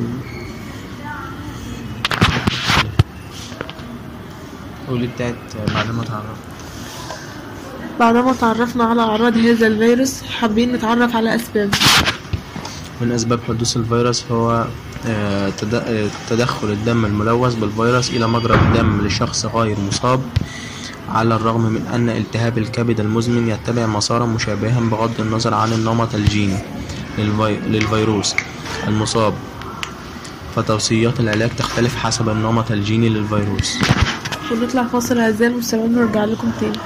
قولي 4.87 5.07
بتاعت 5.07 5.35
بعدما 5.75 6.03
تعرفنا 6.03 6.35
بعدما 7.99 8.33
تعرفنا 8.33 8.83
على 8.83 9.01
أعراض 9.01 9.37
هذا 9.37 9.67
الفيروس 9.67 10.23
حابين 10.23 10.71
نتعرف 10.71 11.15
على 11.15 11.35
أسبابه 11.35 11.77
من 13.01 13.11
أسباب 13.11 13.39
حدوث 13.47 13.77
الفيروس 13.77 14.23
هو 14.31 14.65
تدخل 16.29 16.67
الدم 16.67 17.05
الملوث 17.05 17.55
بالفيروس 17.55 18.09
إلى 18.09 18.27
مجرى 18.27 18.55
الدم 18.55 19.07
لشخص 19.07 19.45
غير 19.45 19.77
مصاب 19.87 20.21
على 21.09 21.35
الرغم 21.35 21.61
من 21.61 21.87
أن 21.93 22.09
التهاب 22.09 22.57
الكبد 22.57 22.99
المزمن 22.99 23.49
يتبع 23.49 23.85
مسارا 23.85 24.25
مشابها 24.25 24.79
بغض 24.79 25.13
النظر 25.19 25.53
عن 25.53 25.73
النمط 25.73 26.15
الجيني 26.15 26.57
للفي... 27.17 27.57
للفيروس 27.67 28.35
المصاب. 28.87 29.33
فتوصيات 30.55 31.19
العلاج 31.19 31.49
تختلف 31.57 31.95
حسب 31.95 32.29
النمط 32.29 32.71
الجيني 32.71 33.09
للفيروس. 33.09 33.77
ونطلع 34.51 34.83
فاصل 34.83 35.17
أعزائي 35.17 35.51
المستمعين 35.51 35.97
ونرجع 35.97 36.25
لكم 36.25 36.51
تاني. 36.59 36.77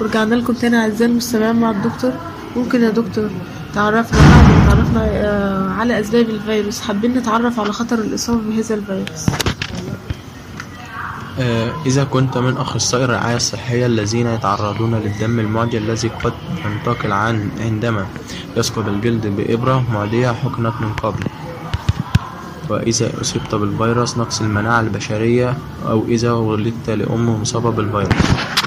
ورجعنا 0.00 0.34
لكم 0.34 0.52
تاني 0.52 0.76
أعزائي 0.76 1.10
المستمعين 1.10 1.56
مع 1.56 1.70
الدكتور. 1.70 2.12
ممكن 2.56 2.82
يا 2.82 2.90
دكتور 2.90 3.30
تعرفنا 3.74 4.18
بعد 4.20 4.68
تعرفنا 4.68 5.04
آه، 5.04 5.70
على 5.70 6.00
أسباب 6.00 6.28
الفيروس. 6.30 6.80
حابين 6.80 7.14
نتعرف 7.14 7.60
على 7.60 7.72
خطر 7.72 7.98
الإصابة 7.98 8.40
بهذا 8.48 8.74
الفيروس. 8.74 9.26
آه، 11.40 11.72
إذا 11.86 12.04
كنت 12.04 12.38
من 12.38 12.56
أخصائي 12.56 13.04
الرعاية 13.04 13.36
الصحية 13.36 13.86
الذين 13.86 14.26
يتعرضون 14.26 14.94
للدم 14.94 15.40
المعدي 15.40 15.78
الذي 15.78 16.08
قد 16.08 16.32
ينتقل 16.64 17.12
عن 17.12 17.48
عندما 17.60 18.06
يسقط 18.56 18.86
الجلد 18.86 19.26
بإبرة 19.26 19.84
معدية 19.92 20.32
حقنت 20.32 20.74
من 20.80 20.92
قبل. 20.92 21.24
وإذا 22.68 23.20
أصبت 23.20 23.54
بالفيروس 23.54 24.18
نقص 24.18 24.40
المناعة 24.40 24.80
البشرية 24.80 25.58
أو 25.86 26.04
إذا 26.08 26.32
ولدت 26.32 26.90
لأم 26.90 27.40
مصابة 27.40 27.70
بالفيروس. 27.70 28.59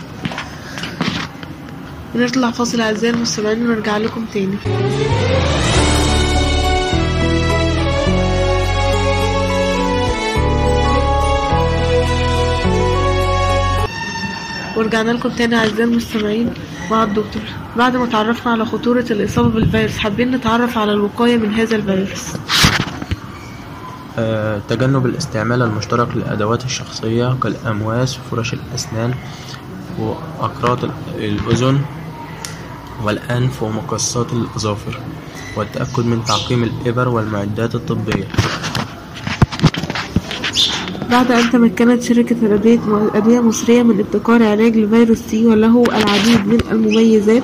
ونطلع 2.15 2.52
فاصل 2.52 2.82
أعزائي 2.82 3.13
المستمعين 3.13 3.62
ونرجع 3.69 3.97
لكم 3.97 4.26
تاني. 4.34 4.58
ورجعنا 14.78 15.12
لكم 15.12 15.30
تاني 15.30 15.56
أعزائي 15.56 15.84
المستمعين. 15.84 16.54
مع 16.91 17.04
الدكتور 17.04 17.41
بعد 17.78 17.97
ما 17.97 18.06
تعرفنا 18.06 18.52
على 18.52 18.65
خطورة 18.65 19.06
الإصابة 19.12 19.49
بالفيروس 19.49 19.97
حابين 19.97 20.32
نتعرف 20.32 20.78
على 20.78 20.91
الوقاية 20.91 21.38
من 21.38 21.54
هذا 21.54 21.76
الفيروس. 21.76 22.23
آه، 24.19 24.62
تجنب 24.69 25.06
الاستعمال 25.06 25.62
المشترك 25.62 26.08
للأدوات 26.15 26.65
الشخصية 26.65 27.38
كالأمواس 27.43 28.19
وفرش 28.19 28.54
الأسنان 28.54 29.13
وأقراط 29.99 30.84
ال- 30.84 30.91
الأذن. 31.17 31.82
والأنف 33.03 33.63
ومقصات 33.63 34.34
الأظافر 34.34 34.99
والتأكد 35.58 36.06
من 36.06 36.23
تعقيم 36.25 36.63
الإبر 36.63 37.10
والمعدات 37.10 37.75
الطبية. 37.75 38.27
بعد 41.12 41.32
أن 41.32 41.49
تمكنت 41.51 42.03
شركة 42.03 42.36
الأدوية 42.41 42.79
أدوية 43.15 43.39
مصرية 43.39 43.84
من 43.84 43.99
ابتكار 43.99 44.43
علاج 44.43 44.77
لفيروس 44.77 45.17
سي 45.17 45.45
وله 45.45 45.84
العديد 45.84 46.47
من 46.47 46.60
المميزات 46.71 47.43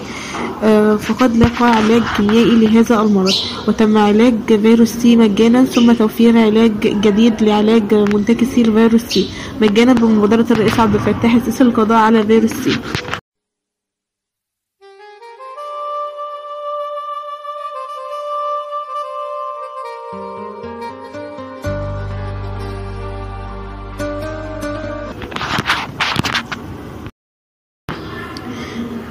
آه، 0.64 0.96
فقد 0.96 1.38
لقى 1.38 1.76
علاج 1.76 2.02
كيميائي 2.18 2.56
لهذا 2.56 3.02
المرض 3.02 3.34
وتم 3.68 3.98
علاج 3.98 4.36
فيروس 4.48 4.90
سي 4.90 5.16
مجانا 5.16 5.66
ثم 5.66 5.94
توفير 5.94 6.38
علاج 6.38 6.72
جديد 6.82 7.44
لعلاج 7.44 7.94
منتكسي 7.94 8.64
لفيروس 8.64 9.02
سي 9.02 9.30
مجانا 9.62 9.94
بمبادرة 9.94 10.46
الرئيس 10.52 10.80
عبد 10.80 10.96
الفتاح 10.96 11.34
السيسي 11.36 11.64
للقضاء 11.64 11.98
على 11.98 12.24
فيروس 12.24 12.52
سي. 12.52 12.78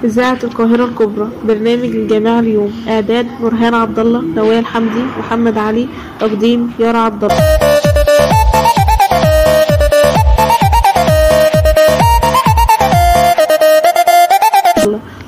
إذاعة 0.09 0.38
القاهرة 0.44 0.85
الكبرى 0.85 1.29
برنامج 1.49 1.90
الجامعة 2.01 2.40
اليوم. 2.40 2.73
إعداد 2.88 3.27
نورهان 3.40 3.75
عبد 3.75 3.99
الله 3.99 4.23
نوال 4.37 4.66
حمدي 4.66 5.03
محمد 5.21 5.59
علي 5.59 5.88
تقديم 6.21 6.61
يارا 6.81 6.99
عبد 6.99 7.23
الله 7.25 7.37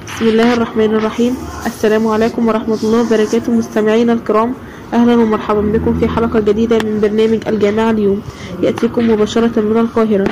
بسم 0.08 0.24
الله 0.32 0.48
الرحمن 0.56 0.94
الرحيم. 0.94 1.32
السلام 1.66 2.04
عليكم 2.08 2.42
ورحمة 2.48 2.80
الله 2.84 3.00
وبركاته 3.00 3.52
مستمعينا 3.52 4.12
الكرام. 4.12 4.50
أهلا 4.94 5.14
ومرحبا 5.22 5.60
بكم 5.60 5.92
في 6.00 6.08
حلقة 6.08 6.40
جديدة 6.40 6.76
من 6.84 7.00
برنامج 7.04 7.40
الجامعة 7.48 7.90
اليوم. 7.90 8.20
يأتيكم 8.62 9.10
مباشرة 9.10 9.60
من 9.60 9.76
القاهرة. 9.84 10.26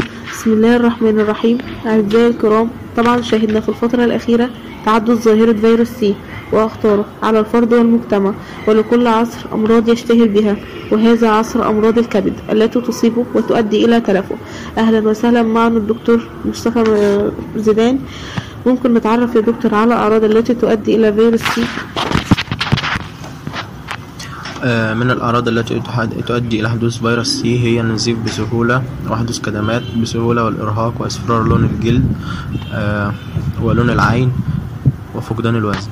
بسم 0.49 0.57
الله 0.57 0.77
الرحمن 0.77 1.21
الرحيم. 1.21 1.59
أعزائي 1.87 2.27
الكرام 2.27 2.69
طبعا 2.97 3.23
شاهدنا 3.23 3.61
في 3.61 3.69
الفترة 3.69 4.05
الأخيرة 4.05 4.51
تعدد 4.85 5.11
ظاهرة 5.11 5.53
فيروس 5.53 5.89
سي 5.89 6.15
وأخطاره 6.53 7.05
على 7.23 7.41
الفرد 7.41 7.73
والمجتمع 7.73 8.33
ولكل 8.69 9.07
عصر 9.07 9.39
أمراض 9.53 9.89
يشتهر 9.89 10.27
بها 10.27 10.57
وهذا 10.93 11.29
عصر 11.29 11.69
أمراض 11.69 11.99
الكبد 11.99 12.33
التي 12.53 12.81
تصيبه 12.81 13.25
وتؤدي 13.35 13.85
إلى 13.85 14.01
تلفه. 14.01 14.37
أهلا 14.79 15.09
وسهلا 15.09 15.43
معنا 15.43 15.77
الدكتور 15.77 16.21
مصطفى 16.45 16.83
زيدان. 17.57 17.99
ممكن 18.67 18.95
نتعرف 18.95 19.35
يا 19.35 19.41
دكتور 19.41 19.75
على 19.75 19.95
الأعراض 19.95 20.25
التي 20.25 20.55
تؤدي 20.55 20.97
إلى 20.97 21.13
فيروس 21.13 21.41
سي؟ 21.41 21.65
من 24.95 25.11
الأعراض 25.11 25.49
التي 25.49 25.83
تؤدي 26.27 26.61
إلى 26.61 26.71
حدوث 26.71 26.99
فيروس 26.99 27.27
سي 27.27 27.59
هي 27.65 27.81
النزيف 27.81 28.19
بسهولة 28.19 28.83
وحدوث 29.11 29.39
كدمات 29.41 29.83
بسهولة 30.03 30.45
والإرهاق 30.45 30.95
وإصفرار 30.99 31.43
لون 31.43 31.65
الجلد 31.65 32.13
آه، 32.73 33.13
ولون 33.63 33.91
العين 33.91 34.33
وفقدان 35.15 35.57
الوزن. 35.57 35.89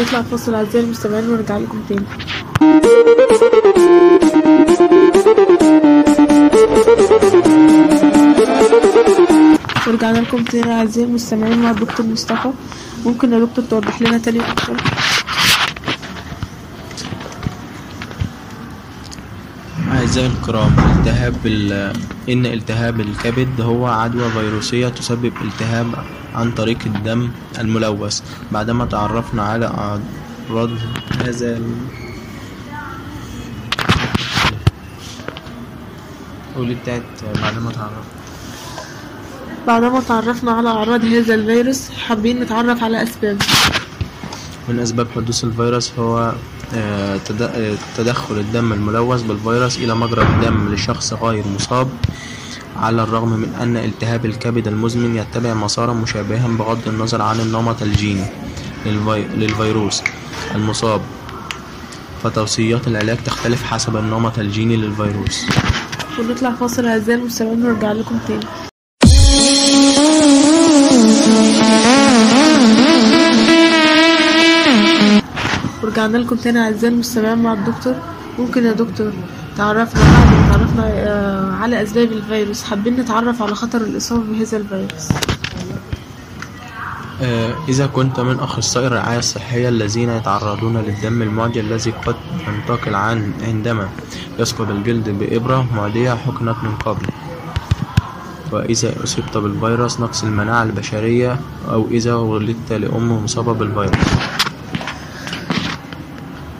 نطلع 0.00 0.22
فاصل 0.22 0.54
أعزائي 0.54 0.84
المستمعين 0.84 1.28
ونرجع 1.28 1.58
لكم 1.58 1.80
تاني. 1.88 2.06
ورجعنا 9.86 10.18
لكم 10.18 10.44
تاني 10.44 10.72
أعزائي 10.72 11.06
المستمعين 11.06 11.62
مع 11.62 11.70
الدكتور 11.70 12.06
مصطفى. 12.06 12.50
ممكن 13.06 13.32
يا 13.32 13.38
دكتور 13.38 13.64
توضح 13.64 14.02
لنا 14.02 14.18
تاني 14.18 14.40
أكتر؟ 14.40 14.76
أعزائي 19.98 20.26
الكرام 20.26 20.72
التهاب 20.78 21.46
ال... 21.46 21.92
إن 22.28 22.46
التهاب 22.46 23.00
الكبد 23.00 23.60
هو 23.60 23.86
عدوى 23.86 24.30
فيروسية 24.30 24.88
تسبب 24.88 25.32
التهاب 25.44 25.86
عن 26.34 26.52
طريق 26.52 26.78
الدم 26.86 27.30
الملوث. 27.58 28.20
بعدما 28.52 28.84
تعرفنا 28.84 29.42
على 29.42 29.66
أعراض 29.66 30.70
هذا. 31.24 31.60
قولي 36.56 36.74
بتاعت 36.74 37.02
بعدما 37.42 37.72
تعرفنا 37.72 38.04
بعدما 39.66 40.00
تعرفنا 40.00 40.52
على 40.52 40.68
أعراض 40.68 41.04
هذا 41.04 41.34
الفيروس 41.34 41.90
حابين 41.90 42.40
نتعرف 42.40 42.82
على 42.82 43.02
أسبابه. 43.02 43.46
من 44.68 44.78
أسباب 44.80 45.06
حدوث 45.14 45.44
الفيروس 45.44 45.92
هو 45.98 46.32
تدخل 47.96 48.34
الدم 48.38 48.72
الملوث 48.72 49.22
بالفيروس 49.22 49.76
إلى 49.76 49.94
مجرى 49.94 50.22
الدم 50.22 50.74
لشخص 50.74 51.12
غير 51.12 51.44
مصاب 51.54 51.88
على 52.76 53.02
الرغم 53.02 53.28
من 53.28 53.54
أن 53.60 53.76
التهاب 53.76 54.26
الكبد 54.26 54.68
المزمن 54.68 55.16
يتبع 55.16 55.54
مسارا 55.54 55.92
مشابها 55.92 56.48
بغض 56.48 56.88
النظر 56.88 57.22
عن 57.22 57.40
النمط 57.40 57.82
الجيني 57.82 58.24
للفي... 58.86 59.24
للفيروس 59.36 60.02
المصاب. 60.54 61.00
فتوصيات 62.22 62.88
العلاج 62.88 63.18
تختلف 63.26 63.62
حسب 63.62 63.96
النمط 63.96 64.38
الجيني 64.38 64.76
للفيروس. 64.76 65.44
ونطلع 66.18 66.52
فاصل 66.52 66.86
أعزائي 66.86 67.20
المستمعين 67.20 67.66
ونرجع 67.66 67.92
لكم 67.92 68.18
تاني. 68.28 68.46
ورجعنا 75.88 76.18
لكم 76.18 76.36
تاني 76.36 76.58
أعزائي 76.58 76.94
المستمعين 76.94 77.38
مع 77.38 77.52
الدكتور. 77.52 77.94
ممكن 78.38 78.64
يا 78.64 78.72
دكتور 78.72 79.12
تعرفنا 79.56 80.02
بعد 80.02 80.52
تعرفنا 80.52 80.84
آه، 80.86 81.52
على 81.52 81.82
أسباب 81.82 82.12
الفيروس 82.12 82.62
حابين 82.62 82.96
نتعرف 83.00 83.42
على 83.42 83.54
خطر 83.54 83.80
الإصابة 83.80 84.22
بهذا 84.32 84.56
الفيروس. 84.56 85.08
آه، 87.22 87.54
إذا 87.68 87.86
كنت 87.86 88.20
من 88.20 88.40
أخصائي 88.40 88.86
الرعاية 88.86 89.18
الصحية 89.18 89.68
الذين 89.68 90.08
يتعرضون 90.08 90.76
للدم 90.76 91.22
المعدي 91.22 91.60
الذي 91.60 91.90
قد 91.90 92.16
ينتقل 92.48 92.94
عن 92.94 93.32
عندما 93.46 93.88
يسقط 94.38 94.68
الجلد 94.68 95.08
بإبرة 95.08 95.66
معدية 95.76 96.14
حقنت 96.14 96.56
من 96.62 96.74
قبل 96.86 97.06
وإذا 98.52 99.04
أصبت 99.04 99.36
بالفيروس 99.36 100.00
نقص 100.00 100.22
المناعة 100.24 100.62
البشرية 100.62 101.40
أو 101.70 101.86
إذا 101.90 102.14
ولدت 102.14 102.72
لأم 102.72 103.24
مصابة 103.24 103.52
بالفيروس 103.52 104.37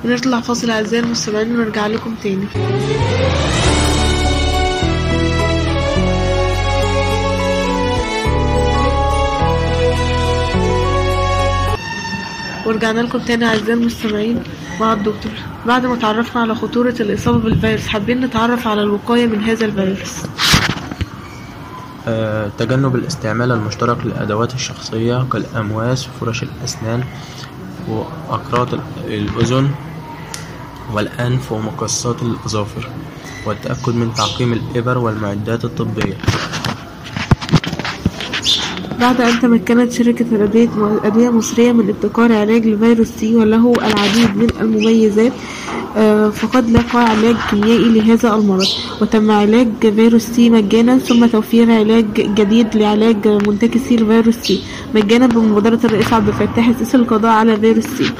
ونطلع 0.04 0.40
فاصل 0.40 0.70
أعزائي 0.70 1.02
المستمعين 1.04 1.56
ونرجع 1.60 1.86
لكم 1.86 2.14
تاني. 2.22 2.46
ورجعنا 12.66 13.00
لكم 13.00 13.18
تاني 13.18 13.44
أعزائي 13.46 13.72
المستمعين 13.72 14.42
مع 14.80 14.92
الدكتور 14.92 15.32
بعد 15.66 15.86
ما 15.86 15.96
تعرفنا 15.96 16.42
على 16.42 16.54
خطورة 16.54 16.94
الإصابة 17.00 17.38
بالفيروس 17.38 17.86
حابين 17.86 18.20
نتعرف 18.20 18.66
على 18.66 18.82
الوقاية 18.82 19.26
من 19.26 19.42
هذا 19.44 19.64
الفيروس. 19.64 20.12
آه، 22.08 22.50
تجنب 22.58 22.94
الاستعمال 22.96 23.52
المشترك 23.52 24.06
للأدوات 24.06 24.54
الشخصية 24.54 25.26
كالأمواس 25.32 26.08
وفرش 26.08 26.42
الأسنان 26.42 27.04
وأقراط 27.88 28.74
ال- 28.74 28.80
الأذن 29.06 29.70
والأنف 30.94 31.52
ومقصات 31.52 32.22
الأظافر 32.22 32.88
والتأكد 33.46 33.94
من 33.94 34.14
تعقيم 34.14 34.52
الإبر 34.52 34.98
والمعدات 34.98 35.64
الطبية. 35.64 36.16
بعد 39.00 39.20
أن 39.20 39.40
تمكنت 39.40 39.92
شركة 39.92 40.26
الأدوية 40.32 40.68
أدوية 41.04 41.30
مصرية 41.30 41.72
من 41.72 41.88
ابتكار 41.88 42.32
علاج 42.32 42.66
لفيروس 42.66 43.08
سي 43.08 43.36
وله 43.36 43.72
العديد 43.72 44.36
من 44.36 44.48
المميزات 44.60 45.32
آه، 45.96 46.30
فقد 46.30 46.70
لقى 46.70 47.04
علاج 47.04 47.36
كيميائي 47.50 47.84
لهذا 48.00 48.34
المرض 48.34 48.66
وتم 49.00 49.30
علاج 49.30 49.68
فيروس 49.80 50.22
سي 50.22 50.50
مجانا 50.50 50.98
ثم 50.98 51.26
توفير 51.26 51.72
علاج 51.72 52.06
جديد 52.14 52.76
لعلاج 52.76 53.28
منتكسي 53.28 53.94
الفيروس 53.94 54.34
سي 54.34 54.62
مجانا 54.94 55.26
بمبادرة 55.26 55.80
الرئيس 55.84 56.12
عبد 56.12 56.28
الفتاح 56.28 56.68
السيسي 56.68 56.96
للقضاء 56.96 57.30
على 57.32 57.56
فيروس 57.56 57.84
سي. 57.86 58.10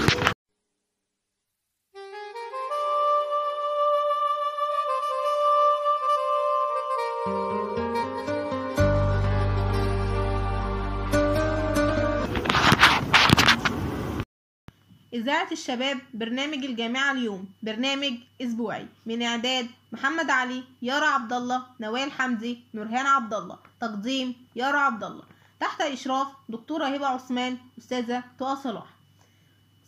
إذاعة 15.28 15.52
الشباب 15.52 15.98
برنامج 16.14 16.64
الجامعة 16.64 17.12
اليوم 17.12 17.48
برنامج 17.62 18.12
أسبوعي. 18.42 18.86
من 19.06 19.22
إعداد 19.22 19.66
محمد 19.92 20.30
علي 20.30 20.64
يارا 20.82 21.06
عبد 21.06 21.32
الله 21.32 21.66
نوال 21.80 22.12
حمدي 22.12 22.60
نورهان 22.74 23.06
عبد 23.06 23.34
الله 23.34 23.58
تقديم 23.80 24.34
يارا 24.56 24.78
عبد 24.78 25.04
الله 25.04 25.22
تحت 25.60 25.80
إشراف 25.80 26.26
دكتورة 26.48 26.86
هبة 26.86 27.06
عثمان 27.06 27.58
أستاذة 27.78 28.24
طه 28.38 28.54
صلاح. 28.54 28.86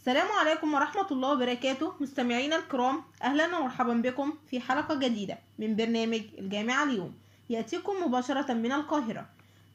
السلام 0.00 0.28
عليكم 0.40 0.74
ورحمة 0.74 1.06
الله 1.10 1.32
وبركاته 1.32 1.94
مستمعينا 2.00 2.56
الكرام. 2.56 3.02
أهلا 3.22 3.58
ومرحبا 3.58 3.94
بكم 3.94 4.32
في 4.50 4.60
حلقة 4.60 4.94
جديدة 4.94 5.38
من 5.58 5.76
برنامج 5.76 6.22
الجامعة 6.38 6.84
اليوم. 6.84 7.14
يأتيكم 7.50 7.92
مباشرة 8.04 8.52
من 8.52 8.72
القاهرة. 8.72 9.26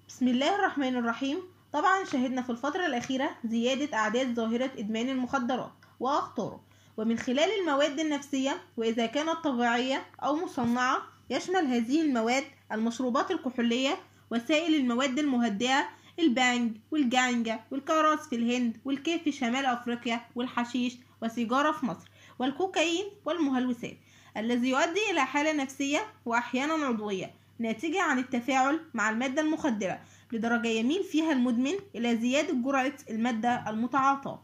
بسم 0.08 0.28
الله 0.28 0.56
الرحمن 0.56 0.95
الرحيم. 0.95 1.55
طبعا 1.73 2.04
شهدنا 2.04 2.41
في 2.41 2.49
الفترة 2.49 2.86
الأخيرة 2.86 3.30
زيادة 3.45 3.97
أعداد 3.97 4.34
ظاهرة 4.34 4.71
إدمان 4.78 5.10
المخدرات 5.10 5.71
وأخطاره 5.99 6.62
ومن 6.97 7.17
خلال 7.19 7.49
المواد 7.60 7.99
النفسية 7.99 8.62
وإذا 8.78 9.06
كانت 9.06 9.36
طبيعية 9.43 10.06
أو 10.23 10.36
مصنعة 10.36 11.01
يشمل 11.30 11.65
هذه 11.65 12.01
المواد 12.01 12.43
المشروبات 12.71 13.32
الكحولية 13.32 13.97
وسائل 14.32 14.75
المواد 14.75 15.19
المهدئة 15.19 15.89
البانج 16.19 16.78
والجانجا 16.91 17.60
والكراس 17.71 18.19
في 18.19 18.36
الهند 18.36 18.78
والكيف 18.86 19.23
في 19.23 19.32
شمال 19.32 19.65
أفريقيا 19.65 20.21
والحشيش 20.36 20.97
وسيجارة 21.21 21.71
في 21.71 21.86
مصر 21.86 22.10
والكوكايين 22.39 23.06
والمهلوسات 23.25 23.97
الذي 24.38 24.69
يؤدي 24.69 25.12
إلى 25.12 25.25
حالة 25.25 25.54
نفسية 25.54 25.99
وأحيانا 26.25 26.73
عضوية 26.73 27.32
ناتجة 27.60 28.01
عن 28.01 28.19
التفاعل 28.19 28.80
مع 28.93 29.10
المادة 29.10 29.41
المخدرة. 29.41 29.99
لدرجة 30.36 30.67
يميل 30.67 31.04
فيها 31.04 31.32
المدمن 31.32 31.74
إلى 31.95 32.17
زيادة 32.17 32.54
جرعة 32.54 32.93
المادة 33.10 33.69
المتعاطاة 33.69 34.41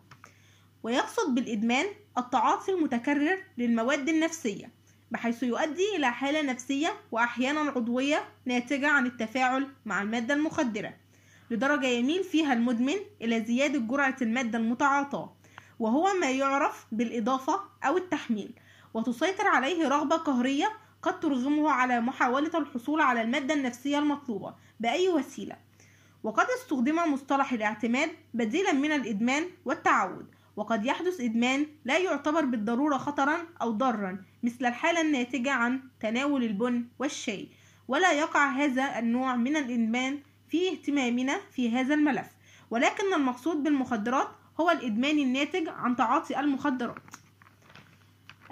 ويقصد 0.84 1.36
بالإدمان 1.36 1.86
التعاطي 2.18 2.72
المتكرر 2.72 3.44
للمواد 3.58 4.10
النفسية 4.10 4.72
بحيث 5.12 5.44
يؤدي 5.44 5.96
إلى 5.96 6.12
حالة 6.12 6.42
نفسية 6.42 6.94
وأحيانا 7.12 7.60
عضوية 7.60 8.24
ناتجة 8.46 8.88
عن 8.88 9.06
التفاعل 9.06 9.68
مع 9.86 10.02
المادة 10.02 10.34
المخدرة. 10.34 10.94
لدرجة 11.52 11.88
يميل 11.88 12.24
فيها 12.24 12.54
المدمن 12.54 12.96
إلى 13.22 13.44
زيادة 13.44 13.80
جرعة 13.80 14.16
المادة 14.22 14.58
المتعاطاة 14.58 15.34
وهو 15.80 16.14
ما 16.22 16.32
يعرف 16.32 16.86
بالإضافة 16.92 17.60
أو 17.84 17.98
التحميل 17.98 18.54
وتسيطر 18.94 19.48
عليه 19.48 19.88
رغبة 19.88 20.16
قهرية 20.16 20.72
قد 21.02 21.20
ترغمه 21.20 21.72
على 21.72 22.02
محاولة 22.02 22.58
الحصول 22.58 23.02
على 23.02 23.22
المادة 23.22 23.54
النفسية 23.54 24.00
المطلوبة 24.00 24.54
بأي 24.80 25.10
وسيلة. 25.10 25.56
وقد 26.24 26.46
استخدم 26.60 27.14
مصطلح 27.14 27.54
الاعتماد 27.54 28.10
بديلا 28.34 28.72
من 28.72 28.92
الإدمان 28.92 29.44
والتعود 29.66 30.26
وقد 30.56 30.86
يحدث 30.86 31.22
إدمان 31.22 31.66
لا 31.86 31.98
يعتبر 31.98 32.46
بالضرورة 32.46 32.98
خطرا 32.98 33.38
أو 33.62 33.72
ضرا 33.72 34.24
مثل 34.44 34.66
الحالة 34.66 35.02
الناتجة 35.02 35.52
عن 35.52 35.82
تناول 36.00 36.44
البن 36.44 36.86
والشاي 37.00 37.48
ولا 37.88 38.12
يقع 38.12 38.50
هذا 38.50 39.00
النوع 39.00 39.36
من 39.36 39.56
الإدمان 39.56 40.20
في 40.50 40.70
اهتمامنا 40.72 41.40
في 41.52 41.72
هذا 41.72 41.94
الملف. 41.94 42.28
ولكن 42.72 43.14
المقصود 43.14 43.64
بالمخدرات 43.64 44.28
هو 44.60 44.70
الإدمان 44.70 45.20
الناتج 45.20 45.70
عن 45.70 45.96
تعاطي 45.96 46.40
المخدرات. 46.40 47.16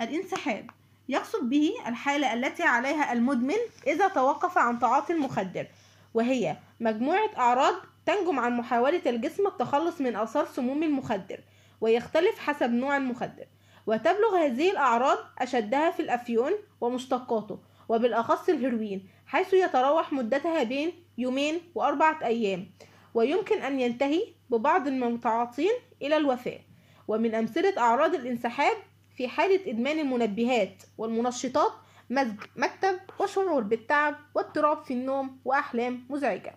الانسحاب. 0.01 0.69
يقصد 1.09 1.49
به 1.49 1.73
الحالة 1.87 2.33
التي 2.33 2.63
عليها 2.63 3.13
المدمن 3.13 3.57
إذا 3.87 4.07
توقف 4.07 4.57
عن 4.57 4.79
تعاطي 4.79 5.13
المخدر. 5.13 5.67
وهي 6.13 6.57
مجموعة 6.79 7.29
أعراض 7.37 7.73
تنجم 8.05 8.39
عن 8.39 8.57
محاولة 8.57 9.01
الجسم 9.05 9.47
التخلص 9.47 10.01
من 10.01 10.15
آثار 10.15 10.45
سموم 10.45 10.83
المخدر 10.83 11.39
ويختلف 11.81 12.39
حسب 12.39 12.71
نوع 12.71 12.97
المخدر. 12.97 13.45
وتبلغ 13.87 14.37
هذه 14.37 14.71
الأعراض 14.71 15.17
أشدها 15.39 15.91
في 15.91 15.99
الأفيون 16.01 16.51
ومشتقاته 16.81 17.59
وبالأخص 17.89 18.49
الهيروين 18.49 19.09
حيث 19.25 19.53
يتراوح 19.53 20.13
مدتها 20.13 20.63
بين 20.63 20.91
يومين 21.17 21.61
وأربعة 21.75 22.25
أيام 22.25 22.71
ويمكن 23.13 23.61
أن 23.61 23.79
ينتهي 23.79 24.21
ببعض 24.49 24.87
المتعاطين 24.87 25.71
إلى 26.01 26.17
الوفاة. 26.17 26.59
ومن 27.07 27.35
أمثلة 27.35 27.73
أعراض 27.77 28.15
الانسحاب 28.15 28.77
في 29.15 29.27
حالة 29.27 29.71
إدمان 29.71 29.99
المنبهات 29.99 30.83
والمنشطات 30.97 31.71
مزاج 32.09 32.39
مكتئب 32.55 32.99
وشعور 33.19 33.63
بالتعب 33.63 34.15
واضطراب 34.35 34.83
في 34.83 34.93
النوم 34.93 35.39
وأحلام 35.45 36.05
مزعجة. 36.09 36.55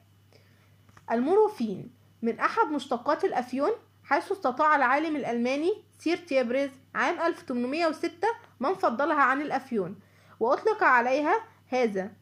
المورفين 1.10 1.90
من 2.22 2.38
أحد 2.40 2.66
مشتقات 2.66 3.24
الأفيون 3.24 3.70
حيث 4.04 4.32
استطاع 4.32 4.76
العالم 4.76 5.16
الألماني 5.16 5.72
سيرتورنر 5.98 6.70
عام 6.94 7.20
1806 7.20 8.28
من 8.60 8.74
فصلها 8.74 9.22
عن 9.22 9.42
الأفيون 9.42 9.98
وأطلق 10.40 10.82
عليها 10.82 11.34
هذا 11.68 12.12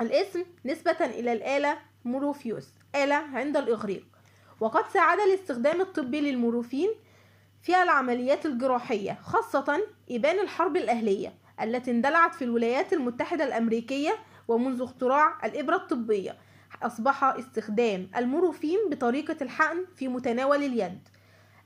الاسم 0.00 0.44
نسبة 0.64 0.96
إلى 1.00 1.32
الإله 1.32 1.78
مورفيوس 2.04 2.68
إله 2.94 3.14
عند 3.14 3.56
الإغريق. 3.56 4.06
وقد 4.60 4.84
ساعد 4.92 5.18
الاستخدام 5.20 5.80
الطبي 5.80 6.20
للمورفين 6.20 6.90
في 7.62 7.82
العمليات 7.82 8.46
الجراحية 8.46 9.18
خاصة 9.22 9.80
إبان 10.10 10.38
الحرب 10.40 10.76
الأهلية. 10.76 11.41
التي 11.60 11.90
اندلعت 11.90 12.34
في 12.34 12.44
الولايات 12.44 12.92
المتحدة 12.92 13.44
الأمريكية 13.44 14.16
ومنذ 14.48 14.82
اختراع 14.82 15.46
الإبرة 15.46 15.76
الطبية. 15.76 16.36
أصبح 16.82 17.24
استخدام 17.24 18.10
المورفين 18.16 18.78
بطريقة 18.90 19.36
الحقن 19.42 19.84
في 19.96 20.08
متناول 20.08 20.62
اليد. 20.62 21.08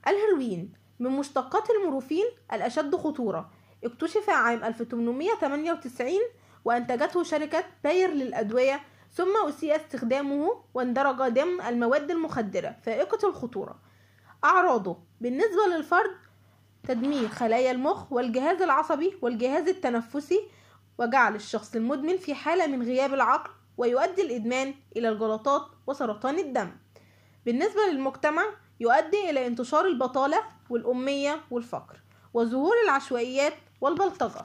الهيروين 0.09 0.73
من 1.01 1.11
مشتقات 1.11 1.71
المورفين 1.71 2.25
الأشد 2.53 2.97
خطورة. 2.97 3.51
اكتشف 3.85 4.31
عام 4.31 4.65
1898 4.65 6.11
وأنتجته 6.65 7.23
شركة 7.23 7.65
باير 7.85 8.11
للأدوية 8.11 8.81
ثم 9.13 9.49
أسيء 9.49 9.77
استخدامه 9.77 10.63
واندرج 10.75 11.17
ضمن 11.17 11.61
المواد 11.61 12.11
المخدرة 12.11 12.77
فائقة 12.83 13.29
الخطورة. 13.29 13.79
أعراضه 14.45 14.99
بالنسبة 15.21 15.67
للفرد 15.77 16.11
تدمير 16.87 17.29
خلايا 17.29 17.71
المخ 17.71 18.13
والجهاز 18.13 18.63
العصبي 18.63 19.19
والجهاز 19.23 19.69
التنفسي 19.69 20.41
وجعل 20.99 21.35
الشخص 21.35 21.75
المدمن 21.75 22.17
في 22.17 22.35
حالة 22.35 22.67
من 22.67 22.83
غياب 22.83 23.15
العقل 23.15 23.51
ويؤدي 23.77 24.23
الإدمان 24.23 24.75
إلى 24.97 25.09
الجلطات 25.09 25.63
وسرطان 25.87 26.39
الدم. 26.39 26.71
بالنسبة 27.47 27.81
للمجتمع 27.93 28.43
يؤدي 28.81 29.31
إلى 29.31 29.47
انتشار 29.47 29.87
البطالة 29.87 30.43
والأمية 30.71 31.41
والفقر 31.51 32.01
وظهور 32.35 32.75
العشوائيات 32.85 33.55
والبلطجة. 33.81 34.43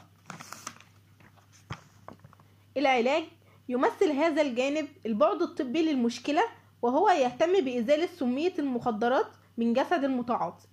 العلاج 2.78 3.24
يمثل 3.70 4.12
هذا 4.12 4.42
الجانب 4.42 4.88
البعد 5.06 5.42
الطبي 5.42 5.82
للمشكلة 5.92 6.44
وهو 6.82 7.10
يهتم 7.10 7.62
بإزالة 7.62 8.10
سمية 8.20 8.54
المخدرات 8.60 9.28
من 9.58 9.74
جسد 9.74 10.04
المتعاطي. 10.04 10.71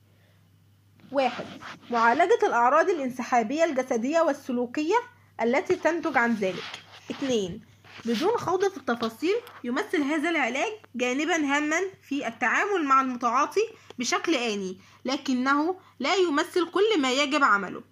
واحد. 1.12 1.46
معالجة 1.90 2.38
الأعراض 2.42 2.90
الانسحابية 2.90 3.64
الجسدية 3.64 4.20
والسلوكية 4.20 4.96
التي 5.42 5.74
تنتج 5.76 6.16
عن 6.16 6.34
ذلك. 6.34 6.82
اثنين. 7.10 7.60
بدون 8.04 8.36
خوض 8.36 8.68
في 8.68 8.76
التفاصيل 8.76 9.34
يمثل 9.64 10.02
هذا 10.02 10.30
العلاج 10.30 10.72
جانبا 10.94 11.36
هاما 11.36 11.80
في 12.08 12.28
التعامل 12.28 12.84
مع 12.84 13.00
المتعاطي 13.00 13.60
بشكل 13.98 14.34
آني 14.34 14.78
لكنه 15.04 15.80
لا 16.00 16.14
يمثل 16.14 16.70
كل 16.70 17.00
ما 17.00 17.12
يجب 17.12 17.44
عمله. 17.44 17.82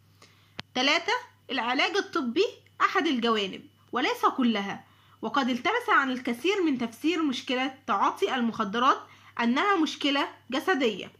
ثلاثة. 0.74 1.12
العلاج 1.50 1.96
الطبي 1.96 2.44
أحد 2.80 3.06
الجوانب 3.06 3.66
وليس 3.92 4.26
كلها 4.36 4.84
وقد 5.22 5.48
التبس 5.48 5.88
عن 5.88 6.10
الكثير 6.10 6.62
من 6.62 6.78
تفسير 6.78 7.22
مشكلة 7.22 7.74
تعاطي 7.86 8.34
المخدرات 8.34 8.98
أنها 9.40 9.76
مشكلة 9.76 10.28
جسدية. 10.50 11.12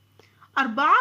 أربعة. 0.58 0.96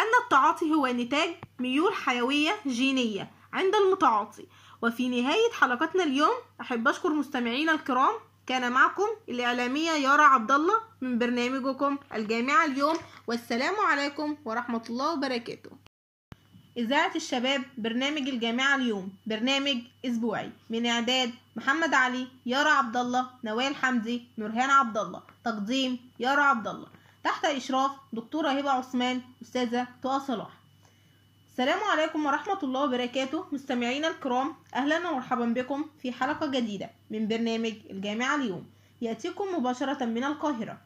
أن 0.00 0.24
التعاطي 0.24 0.74
هو 0.74 0.86
نتاج 0.86 1.30
ميول 1.58 1.94
حيوية 1.94 2.52
جينية 2.66 3.30
عند 3.52 3.74
المتعاطي. 3.74 4.46
وفي 4.82 5.08
نهاية 5.08 5.52
حلقتنا 5.52 6.02
اليوم 6.02 6.34
أحب 6.60 6.88
أشكر 6.88 7.08
مستمعينا 7.08 7.72
الكرام. 7.72 8.14
كان 8.46 8.72
معكم 8.72 9.08
الإعلامية 9.28 9.90
يارا 9.90 10.22
عبد 10.22 10.52
الله 10.52 10.74
من 11.00 11.18
برنامجكم 11.18 11.98
الجامعة 12.14 12.64
اليوم. 12.64 12.96
والسلام 13.26 13.74
عليكم 13.80 14.36
ورحمة 14.44 14.82
الله 14.90 15.12
وبركاته. 15.12 15.70
إذاعة 16.76 17.12
الشباب 17.16 17.62
برنامج 17.78 18.28
الجامعة 18.28 18.76
اليوم. 18.76 19.12
برنامج 19.26 19.78
أسبوعي. 20.06 20.52
من 20.70 20.86
إعداد 20.86 21.30
محمد 21.56 21.94
علي 21.94 22.26
يارا 22.46 22.70
عبد 22.70 22.96
الله 22.96 23.30
نوال 23.44 23.76
حمدي 23.76 24.28
نورهان 24.38 24.70
عبد 24.70 24.98
الله 24.98 25.22
تقديم 25.44 25.98
يارا 26.18 26.42
عبد 26.42 26.68
الله 26.68 26.99
تحت 27.24 27.44
إشراف 27.44 27.90
دكتورة 28.12 28.48
هبة 28.48 28.70
عثمان 28.70 29.20
أستاذة 29.42 29.86
طه 30.02 30.18
صلاح. 30.18 30.50
السلام 31.50 31.78
عليكم 31.92 32.26
ورحمة 32.26 32.58
الله 32.62 32.84
وبركاته 32.84 33.44
مستمعينا 33.52 34.08
الكرام 34.08 34.54
أهلا 34.74 35.08
ومرحبا 35.10 35.46
بكم 35.46 35.84
في 36.02 36.12
حلقة 36.12 36.46
جديدة 36.46 36.90
من 37.10 37.28
برنامج 37.28 37.72
الجامعة 37.90 38.34
اليوم. 38.34 38.66
يأتيكم 39.02 39.44
مباشرة 39.58 40.04
من 40.04 40.24
القاهرة. 40.24 40.78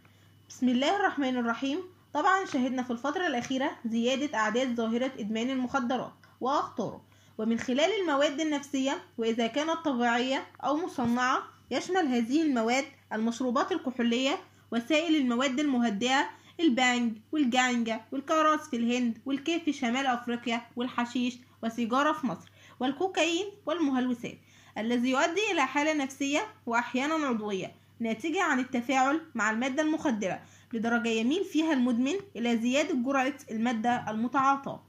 بسم 0.49 0.69
الله 0.69 0.97
الرحمن 0.97 1.37
الرحيم. 1.37 1.79
طبعا 2.15 2.45
شهدنا 2.45 2.83
في 2.83 2.91
الفترة 2.91 3.27
الأخيرة 3.27 3.71
زيادة 3.87 4.39
أعداد 4.39 4.75
ظاهرة 4.75 5.13
إدمان 5.19 5.51
المخدرات 5.51 6.13
وأخطاره. 6.41 7.01
ومن 7.39 7.59
خلال 7.59 7.91
المواد 8.01 8.41
النفسية 8.41 9.03
وإذا 9.19 9.47
كانت 9.47 9.77
طبيعية 9.85 10.47
أو 10.65 10.77
مصنعة 10.77 11.43
يشمل 11.71 12.07
هذه 12.07 12.43
المواد 12.43 12.85
المشروبات 13.13 13.73
الكحولية 13.73 14.39
وسائل 14.75 15.17
المواد 15.17 15.61
المهدئة 15.61 16.31
البانج 16.61 17.17
والجانجا 17.33 18.01
والكراس 18.13 18.61
في 18.69 18.77
الهند 18.77 19.19
والكيف 19.27 19.65
في 19.65 19.73
شمال 19.73 20.07
أفريقيا 20.07 20.63
والحشيش 20.77 21.37
وسيجارة 21.63 22.13
في 22.13 22.27
مصر 22.27 22.51
والكوكايين 22.81 23.47
والمهلوسات 23.67 24.39
الذي 24.79 25.11
يؤدي 25.11 25.41
إلى 25.53 25.67
حالة 25.67 25.93
نفسية 25.93 26.41
وأحيانا 26.67 27.15
عضوية 27.15 27.73
ناتجة 28.01 28.43
عن 28.43 28.61
التفاعل 28.61 29.21
مع 29.35 29.51
المادة 29.51 29.83
المخدرة 29.83 30.41
لدرجة 30.73 31.09
يميل 31.09 31.45
فيها 31.45 31.73
المدمن 31.73 32.15
إلى 32.37 32.59
زيادة 32.59 32.95
جرعة 32.95 33.35
المادة 33.51 34.11
المتعاطاة. 34.11 34.83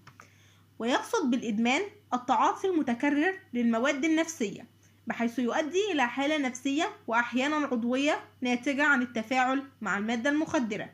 ويقصد 0.80 1.32
بالإدمان 1.32 1.82
التعاطي 2.14 2.68
المتكرر 2.68 3.34
للمواد 3.54 4.06
النفسية. 4.06 4.68
بحيث 5.08 5.40
يؤدي 5.40 5.92
إلى 5.92 6.08
حالة 6.08 6.38
نفسية 6.38 6.90
وأحيانا 7.08 7.56
عضوية 7.56 8.20
ناتجة 8.42 8.84
عن 8.84 9.02
التفاعل 9.02 9.64
مع 9.82 9.98
المادة 9.98 10.30
المخدرة 10.30 10.90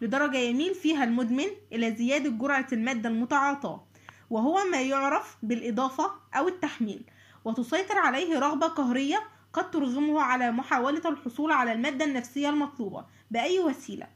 لدرجة 0.00 0.36
يميل 0.36 0.74
فيها 0.74 1.04
المدمن 1.04 1.46
إلى 1.72 1.94
زيادة 1.94 2.30
جرعة 2.30 2.66
المادة 2.72 3.08
المتعاطاة 3.08 3.84
وهو 4.30 4.64
ما 4.72 4.82
يعرف 4.82 5.36
بالإضافة 5.42 6.10
أو 6.34 6.48
التحميل 6.48 7.02
وتسيطر 7.44 7.98
عليه 7.98 8.38
رغبة 8.38 8.66
قهرية 8.66 9.22
قد 9.52 9.70
ترغمه 9.70 10.22
على 10.22 10.50
محاولة 10.50 11.08
الحصول 11.08 11.52
على 11.52 11.72
المادة 11.72 12.04
النفسية 12.04 12.48
المطلوبة 12.48 13.04
بأي 13.30 13.60
وسيلة 13.60 14.06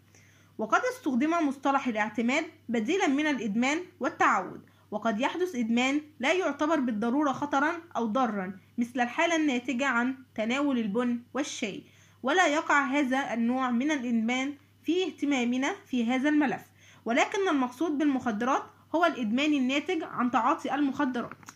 وقد 0.58 0.80
استخدم 0.94 1.48
مصطلح 1.48 1.86
الاعتماد 1.88 2.44
بديلا 2.68 3.06
من 3.06 3.26
الإدمان 3.26 3.78
والتعود. 4.00 4.60
وقد 4.94 5.20
يحدث 5.20 5.54
إدمان 5.54 6.00
لا 6.20 6.32
يعتبر 6.32 6.80
بالضرورة 6.80 7.32
خطرا 7.32 7.72
أو 7.96 8.06
ضرا 8.06 8.58
مثل 8.78 9.00
الحالة 9.00 9.36
الناتجة 9.36 9.86
عن 9.86 10.14
تناول 10.34 10.78
البن 10.78 11.20
والشاي 11.34 11.82
ولا 12.22 12.46
يقع 12.46 12.84
هذا 12.84 13.34
النوع 13.34 13.70
من 13.70 13.90
الإدمان 13.90 14.54
في 14.84 15.04
اهتمامنا 15.04 15.74
في 15.86 16.06
هذا 16.06 16.28
الملف. 16.28 16.62
ولكن 17.04 17.48
المقصود 17.48 17.98
بالمخدرات 17.98 18.62
هو 18.94 19.04
الإدمان 19.04 19.54
الناتج 19.54 20.02
عن 20.02 20.30
تعاطي 20.30 20.74
المخدرات. 20.74 21.50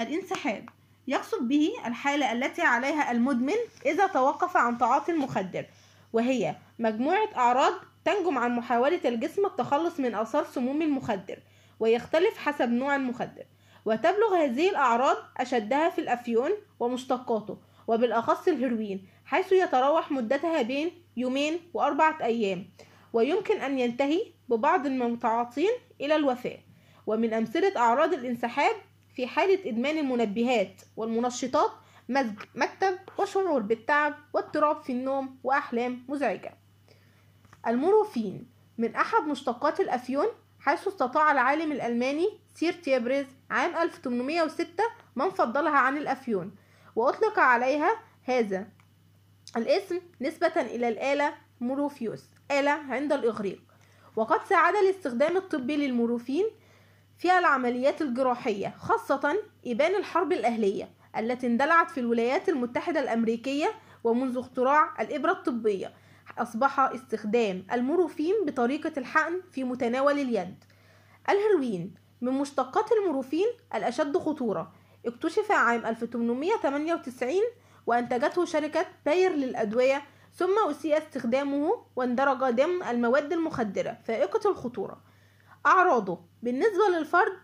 الانسحاب. 0.00 0.68
يقصد 1.08 1.48
به 1.48 1.70
الحالة 1.86 2.32
التي 2.32 2.62
عليها 2.62 3.10
المدمن 3.10 3.58
إذا 3.86 4.06
توقف 4.06 4.56
عن 4.56 4.78
تعاطي 4.78 5.12
المخدر 5.12 5.66
وهي 6.12 6.56
مجموعة 6.78 7.28
أعراض 7.36 7.72
تنجم 8.04 8.38
عن 8.38 8.56
محاولة 8.56 9.00
الجسم 9.04 9.46
التخلص 9.46 10.00
من 10.00 10.14
آثار 10.14 10.44
سموم 10.44 10.82
المخدر. 10.82 11.38
ويختلف 11.80 12.38
حسب 12.38 12.68
نوع 12.68 12.96
المخدر. 12.96 13.44
وتبلغ 13.84 14.34
هذه 14.36 14.70
الأعراض 14.70 15.16
أشدها 15.36 15.90
في 15.90 16.00
الأفيون 16.00 16.50
ومشتقاته 16.80 17.58
وبالأخص 17.88 18.48
الهيروين 18.48 19.08
حيث 19.24 19.52
يتراوح 19.52 20.10
مدتها 20.12 20.62
بين 20.62 20.90
يومين 21.16 21.60
وأربعة 21.74 22.24
أيام 22.24 22.68
ويمكن 23.12 23.60
أن 23.60 23.78
ينتهي 23.78 24.20
ببعض 24.48 24.86
المتعاطين 24.86 25.70
إلى 26.00 26.16
الوفاة. 26.16 26.58
ومن 27.06 27.32
أمثلة 27.34 27.72
أعراض 27.76 28.12
الانسحاب 28.12 28.76
في 29.16 29.26
حالة 29.26 29.70
إدمان 29.70 29.98
المنبهات 29.98 30.82
والمنشطات 30.96 31.70
مزاج 32.08 32.38
مكتئب 32.54 32.98
وشعور 33.18 33.62
بالتعب 33.62 34.14
واضطراب 34.32 34.82
في 34.82 34.92
النوم 34.92 35.38
وأحلام 35.44 36.04
مزعجة. 36.08 36.54
المورفين 37.66 38.46
من 38.78 38.94
أحد 38.94 39.22
مشتقات 39.22 39.80
الأفيون 39.80 40.26
حيث 40.66 40.88
استطاع 40.88 41.32
العالم 41.32 41.72
الألماني 41.72 42.28
سيرتورنر 42.54 43.26
عام 43.50 43.76
1806 43.76 44.84
من 45.16 45.30
فصلها 45.30 45.78
عن 45.78 45.96
الأفيون 45.96 46.54
وأطلق 46.96 47.38
عليها 47.38 47.90
هذا 48.22 48.66
الاسم 49.56 50.00
نسبة 50.20 50.52
إلى 50.56 50.88
الآلة 50.88 51.34
موروفيوس 51.60 52.24
آلة 52.50 52.70
عند 52.70 53.12
الإغريق. 53.12 53.60
وقد 54.16 54.44
ساعد 54.48 54.74
الاستخدام 54.74 55.36
الطبي 55.36 55.76
للمورفين 55.76 56.46
في 57.18 57.38
العمليات 57.38 58.02
الجراحية 58.02 58.74
خاصة 58.78 59.36
إبان 59.66 59.94
الحرب 59.94 60.32
الأهلية 60.32 60.90
التي 61.18 61.46
اندلعت 61.46 61.90
في 61.90 62.00
الولايات 62.00 62.48
المتحدة 62.48 63.00
الأمريكية 63.00 63.68
ومنذ 64.04 64.38
اختراع 64.38 65.00
الإبرة 65.00 65.32
الطبية. 65.32 65.92
أصبح 66.38 66.80
استخدام 66.80 67.66
المورفين 67.72 68.34
بطريقة 68.46 68.92
الحقن 68.96 69.40
في 69.52 69.64
متناول 69.64 70.18
اليد. 70.18 70.64
الهيروين 71.30 71.94
من 72.20 72.32
مشتقات 72.32 72.92
المورفين 72.92 73.46
الأشد 73.74 74.16
خطورة. 74.18 74.72
اكتشف 75.06 75.52
عام 75.52 75.86
1898 75.86 77.34
وأنتجته 77.86 78.44
شركة 78.44 78.86
باير 79.06 79.32
للأدوية 79.32 80.02
ثم 80.34 80.68
أسيء 80.70 80.98
استخدامه 80.98 81.84
واندرج 81.96 82.38
ضمن 82.38 82.82
المواد 82.82 83.32
المخدرة 83.32 83.98
فائقة 84.04 84.50
الخطورة. 84.50 85.00
أعراضه 85.66 86.20
بالنسبة 86.42 86.88
للفرد 86.98 87.38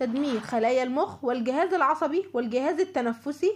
تدمير 0.00 0.40
خلايا 0.40 0.82
المخ 0.82 1.24
والجهاز 1.24 1.74
العصبي 1.74 2.30
والجهاز 2.34 2.80
التنفسي 2.80 3.52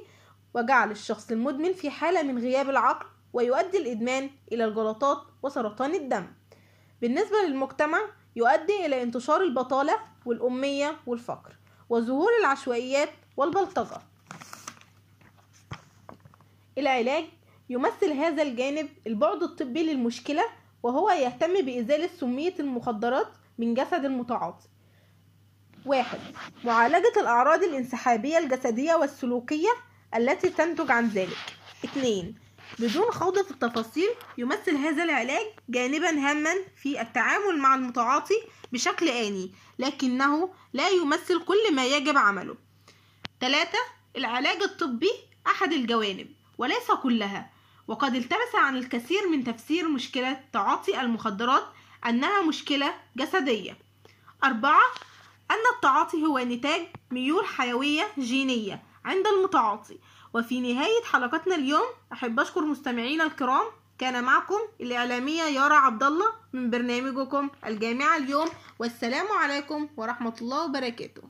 وجعل 0.54 0.90
الشخص 0.90 1.30
المدمن 1.30 1.72
في 1.72 1.90
حالة 1.90 2.22
من 2.22 2.38
غياب 2.38 2.70
العقل 2.70 3.06
ويؤدي 3.32 3.78
الإدمان 3.78 4.30
إلى 4.52 4.64
الجلطات 4.64 5.18
وسرطان 5.42 5.94
الدم. 5.94 6.26
بالنسبة 7.00 7.36
للمجتمع 7.46 7.98
يؤدي 8.36 8.86
إلى 8.86 9.02
انتشار 9.02 9.40
البطالة 9.42 9.98
والأمية 10.26 10.96
والفقر 11.06 11.56
وظهور 11.88 12.30
العشوائيات 12.40 13.10
والبلطجة. 13.36 14.00
العلاج 16.78 17.24
يمثل 17.70 18.12
هذا 18.12 18.42
الجانب 18.42 18.88
البعد 19.06 19.42
الطبي 19.42 19.82
للمشكلة 19.82 20.44
وهو 20.82 21.10
يهتم 21.10 21.62
بإزالة 21.64 22.10
سمية 22.20 22.54
المخدرات 22.60 23.28
من 23.58 23.74
جسد 23.74 24.04
المتعاطي. 24.04 24.68
واحد 25.86 26.18
معالجة 26.64 27.12
الأعراض 27.16 27.62
الانسحابية 27.62 28.38
الجسدية 28.38 28.94
والسلوكية 28.94 29.68
التي 30.14 30.48
تنتج 30.48 30.90
عن 30.90 31.08
ذلك. 31.08 31.56
اتنين 31.84 32.34
بدون 32.78 33.10
خوض 33.10 33.42
في 33.42 33.50
التفاصيل 33.50 34.08
يمثل 34.38 34.76
هذا 34.76 35.04
العلاج 35.04 35.46
جانبا 35.68 36.10
هاما 36.10 36.54
في 36.82 37.00
التعامل 37.00 37.58
مع 37.58 37.74
المتعاطي 37.74 38.42
بشكل 38.72 39.08
آني 39.08 39.52
لكنه 39.78 40.54
لا 40.72 40.88
يمثل 40.88 41.44
كل 41.44 41.74
ما 41.74 41.86
يجب 41.86 42.18
عمله. 42.18 42.56
ثلاثة 43.40 43.78
العلاج 44.16 44.62
الطبي 44.62 45.12
أحد 45.46 45.72
الجوانب 45.72 46.28
وليس 46.58 46.90
كلها 47.02 47.50
وقد 47.88 48.14
التبس 48.14 48.54
عن 48.54 48.76
الكثير 48.76 49.28
من 49.28 49.44
تفسير 49.44 49.88
مشكلة 49.88 50.40
تعاطي 50.52 51.00
المخدرات 51.00 51.64
أنها 52.06 52.42
مشكلة 52.42 52.94
جسدية. 53.16 53.78
أربعة 54.44 54.82
أن 55.50 55.74
التعاطي 55.76 56.26
هو 56.26 56.38
نتاج 56.38 56.82
ميول 57.10 57.46
حيوية 57.46 58.08
جينية 58.18 58.82
عند 59.04 59.26
المتعاطي 59.26 59.98
وفي 60.34 60.60
نهاية 60.60 61.02
حلقتنا 61.12 61.54
اليوم 61.54 61.88
أحب 62.12 62.40
أشكر 62.40 62.60
مستمعينا 62.60 63.24
الكرام. 63.24 63.66
كان 63.98 64.24
معكم 64.24 64.60
الإعلامية 64.80 65.42
يارا 65.42 65.74
عبد 65.74 66.02
الله 66.02 66.26
من 66.52 66.70
برنامجكم 66.70 67.48
الجامعة 67.66 68.16
اليوم. 68.16 68.48
والسلام 68.78 69.26
عليكم 69.42 69.88
ورحمة 69.96 70.34
الله 70.42 70.64
وبركاته. 70.64 71.22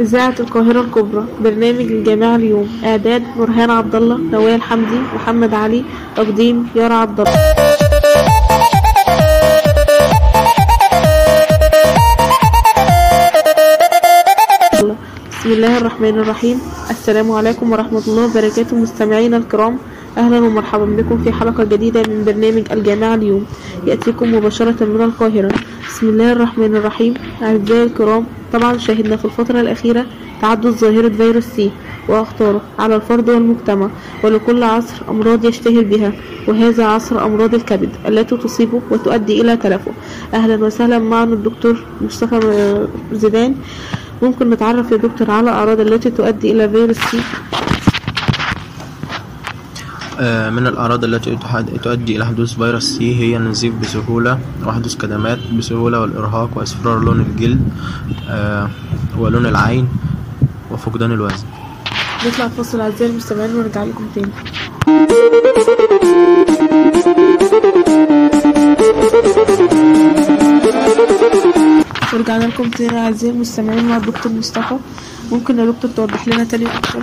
إذاعة 0.00 0.34
القاهرة 0.40 0.80
الكبرى 0.80 1.26
برنامج 1.40 1.92
الجامعة 1.92 2.36
اليوم. 2.36 2.80
إعداد 2.84 3.22
نورهان 3.36 3.70
عبد 3.70 3.94
الله 3.94 4.16
نوال 4.16 4.62
حمدي 4.62 4.98
محمد 4.98 5.54
علي 5.54 5.84
تقديم 6.16 6.70
يارا 6.74 6.94
عبد 6.94 7.20
الله 7.20 7.85
الله 15.66 15.78
الرحمن 15.78 16.18
الرحيم. 16.22 16.56
السلام 16.90 17.28
عليكم 17.38 17.66
ورحمة 17.72 18.02
الله 18.08 18.24
وبركاته 18.30 18.76
مستمعينا 18.76 19.36
الكرام. 19.36 19.74
أهلا 20.18 20.38
ومرحبا 20.46 20.84
بكم 20.84 21.16
في 21.24 21.32
حلقة 21.32 21.64
جديدة 21.64 22.02
من 22.06 22.22
برنامج 22.24 22.64
الجامعة 22.70 23.14
اليوم. 23.14 23.44
يأتيكم 23.86 24.34
مباشرة 24.34 24.84
من 24.84 25.02
القاهرة. 25.02 25.50
بسم 25.88 26.06
الله 26.08 26.32
الرحمن 26.32 26.76
الرحيم. 26.76 27.14
أعزائي 27.42 27.82
الكرام 27.82 28.24
طبعا 28.52 28.78
شاهدنا 28.78 29.16
في 29.16 29.24
الفترة 29.24 29.60
الأخيرة 29.60 30.06
تعدد 30.42 30.70
ظاهرة 30.70 31.08
فيروس 31.08 31.44
سي 31.44 31.70
وأخطاره 32.08 32.60
على 32.78 32.96
الفرد 32.96 33.28
والمجتمع 33.30 33.88
ولكل 34.24 34.62
عصر 34.62 34.96
أمراض 35.08 35.44
يشتهر 35.44 35.82
بها 35.82 36.12
وهذا 36.48 36.84
عصر 36.84 37.24
أمراض 37.26 37.54
الكبد 37.54 37.90
التي 38.08 38.36
تصيبه 38.36 38.80
وتؤدي 38.90 39.40
إلى 39.40 39.56
تلفه. 39.56 39.92
أهلا 40.34 40.64
وسهلا 40.64 40.98
معنا 40.98 41.34
الدكتور 41.34 41.74
مصطفى 42.00 42.38
زيدان. 43.12 43.54
ممكن 44.22 44.50
نتعرف 44.50 44.90
يا 44.92 44.96
دكتور 44.96 45.30
على 45.30 45.50
الأعراض 45.50 45.80
التي 45.80 46.10
تؤدي 46.10 46.52
إلى 46.52 46.68
فيروس 46.68 46.96
سي؟ 46.96 47.20
آه، 50.20 50.50
من 50.50 50.66
الأعراض 50.66 51.04
التي 51.04 51.38
تؤدي 51.82 52.16
إلى 52.16 52.26
حدوث 52.26 52.54
فيروس 52.54 52.84
سي 52.84 53.14
هي 53.20 53.36
النزيف 53.36 53.74
بسهولة 53.74 54.38
وحدوث 54.66 54.96
كدمات 54.96 55.38
بسهولة 55.58 56.00
والإرهاق 56.00 56.50
وإصفرار 56.54 56.98
لون 56.98 57.20
الجلد 57.20 57.60
آه، 58.28 58.68
ولون 59.18 59.46
العين 59.46 59.88
وفقدان 60.70 61.12
الوزن. 61.12 61.46
نطلع 62.26 62.48
فاصل 62.48 62.80
أعزائي 62.80 63.10
المستمعين 63.10 63.56
ونرجع 63.56 63.84
لكم 63.84 64.06
تاني. 64.14 64.32
ورجعنا 72.16 72.44
لكم 72.44 72.70
تاني 72.70 72.98
أعزائي 72.98 73.32
المستمعين 73.32 73.88
مع 73.88 73.96
الدكتور 73.96 74.32
مصطفى. 74.32 74.76
ممكن 75.32 75.58
يا 75.58 75.64
دكتور 75.64 75.90
توضح 75.90 76.28
لنا 76.28 76.44
تاني 76.44 76.66
أكتر؟ 76.78 77.00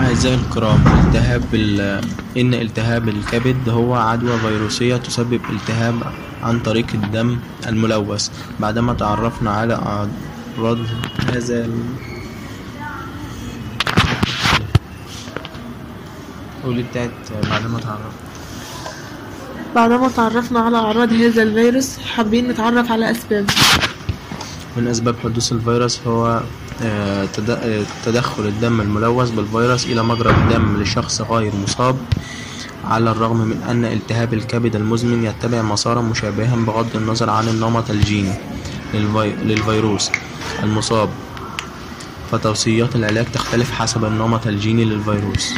أعزائي 0.00 0.34
الكرام 0.34 0.80
التهاب 1.06 1.44
ال- 1.54 2.04
إن 2.36 2.54
التهاب 2.54 3.08
الكبد 3.08 3.68
هو 3.68 3.94
عدوى 3.94 4.38
فيروسية 4.38 4.96
تسبب 4.96 5.40
التهاب 5.50 5.94
عن 6.42 6.60
طريق 6.60 6.86
الدم 6.94 7.38
الملوث. 7.66 8.28
بعدما 8.60 8.92
تعرفنا 8.94 9.50
على 9.50 9.74
أعراض 9.74 10.78
هذا 11.32 11.64
ال... 11.64 11.74
قولي 16.64 16.82
بتاعت 16.82 17.10
بعدما 17.50 17.78
تعرفنا. 17.80 18.27
بعدما 19.74 20.08
تعرفنا 20.08 20.60
على 20.60 20.76
أعراض 20.76 21.12
هذا 21.12 21.42
الفيروس 21.42 21.98
حابين 21.98 22.48
نتعرف 22.48 22.92
على 22.92 23.10
أسبابه 23.10 23.54
من 24.76 24.88
أسباب 24.88 25.14
حدوث 25.24 25.52
الفيروس 25.52 26.00
هو 26.06 26.42
آه، 26.82 27.28
آه، 27.50 27.82
تدخل 28.04 28.46
الدم 28.46 28.80
الملوث 28.80 29.30
بالفيروس 29.30 29.86
إلى 29.86 30.02
مجرى 30.02 30.30
الدم 30.30 30.82
لشخص 30.82 31.20
غير 31.20 31.52
مصاب 31.62 31.96
على 32.84 33.10
الرغم 33.10 33.36
من 33.36 33.62
أن 33.68 33.84
التهاب 33.84 34.34
الكبد 34.34 34.76
المزمن 34.76 35.24
يتبع 35.24 35.62
مسارا 35.62 36.00
مشابها 36.00 36.56
بغض 36.56 36.96
النظر 36.96 37.30
عن 37.30 37.48
النمط 37.48 37.90
الجيني 37.90 38.32
للفي... 38.94 39.32
للفيروس 39.44 40.10
المصاب. 40.62 41.08
فتوصيات 42.32 42.96
العلاج 42.96 43.26
تختلف 43.32 43.70
حسب 43.70 44.04
النمط 44.04 44.46
الجيني 44.46 44.84
للفيروس. 44.84 45.54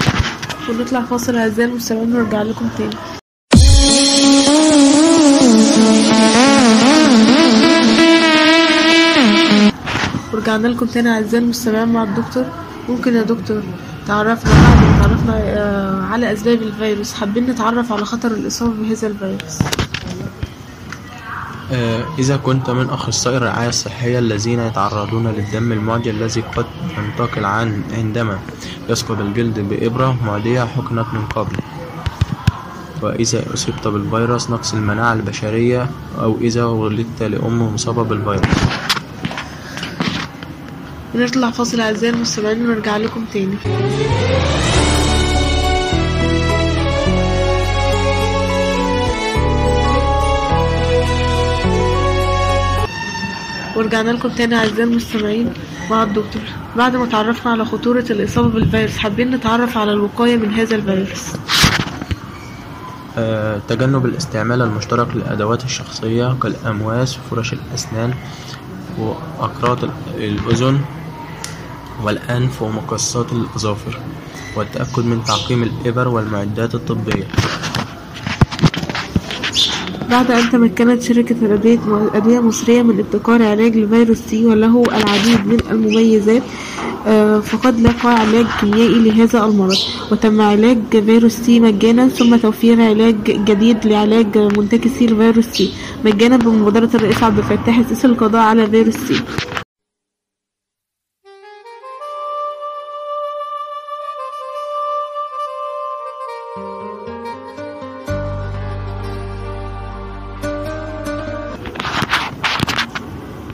ونطلع 0.68 1.00
فاصل 1.02 1.36
أعزائي 1.36 1.70
المستمعين 1.70 2.16
ونرجع 2.16 2.42
لكم 2.42 2.68
تاني. 2.78 3.19
ورجعنا 10.32 10.68
لكم 10.68 10.86
تاني 10.86 11.10
أعزائي 11.10 11.44
المستمعين 11.44 11.88
مع 11.88 12.02
الدكتور. 12.02 12.44
ممكن 12.88 13.14
يا 13.16 13.22
دكتور 13.22 13.62
تعرفنا 14.06 14.52
بعد 14.52 15.02
تعرفنا 15.02 15.34
آه، 15.36 16.02
على 16.02 16.32
أسباب 16.32 16.62
الفيروس. 16.62 17.12
حابين 17.14 17.46
نتعرف 17.46 17.92
على 17.92 18.04
خطر 18.04 18.30
الإصابة 18.30 18.72
بهذا 18.82 19.06
الفيروس. 19.06 19.58
آه، 21.72 22.04
إذا 22.18 22.36
كنت 22.36 22.70
من 22.70 22.90
أخصائي 22.90 23.36
الرعاية 23.36 23.68
الصحية 23.68 24.18
الذين 24.18 24.60
يتعرضون 24.60 25.26
للدم 25.26 25.72
المعدي 25.72 26.10
الذي 26.10 26.40
قد 26.56 26.66
ينتقل 26.98 27.44
عن 27.44 27.82
عندما 27.98 28.38
يسقط 28.88 29.18
الجلد 29.18 29.58
بإبرة 29.60 30.16
معدية 30.26 30.64
حقنت 30.64 31.06
من 31.12 31.24
قبل. 31.36 31.56
وإذا 33.02 33.54
أصبت 33.54 33.88
بالفيروس 33.88 34.50
نقص 34.50 34.74
المناعة 34.74 35.12
البشرية 35.12 35.90
أو 36.18 36.38
إذا 36.40 36.64
ولدت 36.64 37.22
لأم 37.22 37.74
مصابة 37.74 38.02
بالفيروس 38.02 38.58
ونطلع 41.14 41.50
فاصل 41.50 41.80
أعزائي 41.80 42.14
المستمعين 42.14 42.66
ونرجع 42.66 42.96
لكم 42.96 43.24
تاني. 43.32 43.56
ورجعنا 53.76 54.10
لكم 54.10 54.28
تاني 54.28 54.54
أعزائي 54.56 54.82
المستمعين 54.82 55.52
مع 55.90 56.02
الدكتور 56.02 56.42
بعد 56.76 56.96
ما 56.96 57.06
تعرفنا 57.06 57.52
على 57.52 57.64
خطورة 57.64 58.04
الإصابة 58.10 58.48
بالفيروس 58.48 58.96
حابين 58.96 59.30
نتعرف 59.30 59.78
على 59.78 59.92
الوقاية 59.92 60.36
من 60.36 60.54
هذا 60.54 60.76
الفيروس. 60.76 61.24
تجنب 63.68 64.06
الاستعمال 64.06 64.62
المشترك 64.62 65.08
للأدوات 65.16 65.64
الشخصية 65.64 66.36
كالأمواس 66.42 67.18
وفرش 67.18 67.52
الأسنان 67.52 68.14
وأقراط 68.98 69.84
ال- 69.84 69.90
الأذن 70.16 70.80
والأنف 72.02 72.62
ومقصات 72.62 73.32
الأظافر 73.32 73.98
والتأكد 74.56 75.04
من 75.04 75.24
تعقيم 75.24 75.62
الإبر 75.62 76.08
والمعدات 76.08 76.74
الطبية. 76.74 77.24
بعد 80.10 80.30
أن 80.30 80.50
تمكنت 80.50 81.02
شركة 81.02 81.36
الأدوية 81.42 81.78
أدوية 82.14 82.40
مصرية 82.40 82.82
من 82.82 82.98
ابتكار 82.98 83.42
علاج 83.42 83.76
لفيروس 83.76 84.18
سي 84.18 84.46
وله 84.46 84.82
العديد 84.82 85.46
من 85.46 85.58
المميزات 85.70 86.42
آه، 87.06 87.40
فقد 87.40 87.80
لقى 87.80 88.14
علاج 88.14 88.46
كيميائي 88.60 88.94
لهذا 88.94 89.44
المرض 89.44 89.76
وتم 90.12 90.40
علاج 90.40 90.78
فيروس 90.90 91.32
سي 91.32 91.60
مجانا 91.60 92.08
ثم 92.08 92.36
توفير 92.36 92.82
علاج 92.82 93.16
جديد 93.24 93.86
لعلاج 93.86 94.38
منتكسي 94.38 95.04
الفيروس 95.04 95.44
سي 95.46 95.72
مجانا 96.04 96.36
بمبادرة 96.36 96.90
الرئيس 96.94 97.22
عبد 97.22 97.38
الفتاح 97.38 97.78
السيسي 97.78 98.06
للقضاء 98.08 98.42
على 98.42 98.66
فيروس 98.66 98.94
سي. 98.94 99.22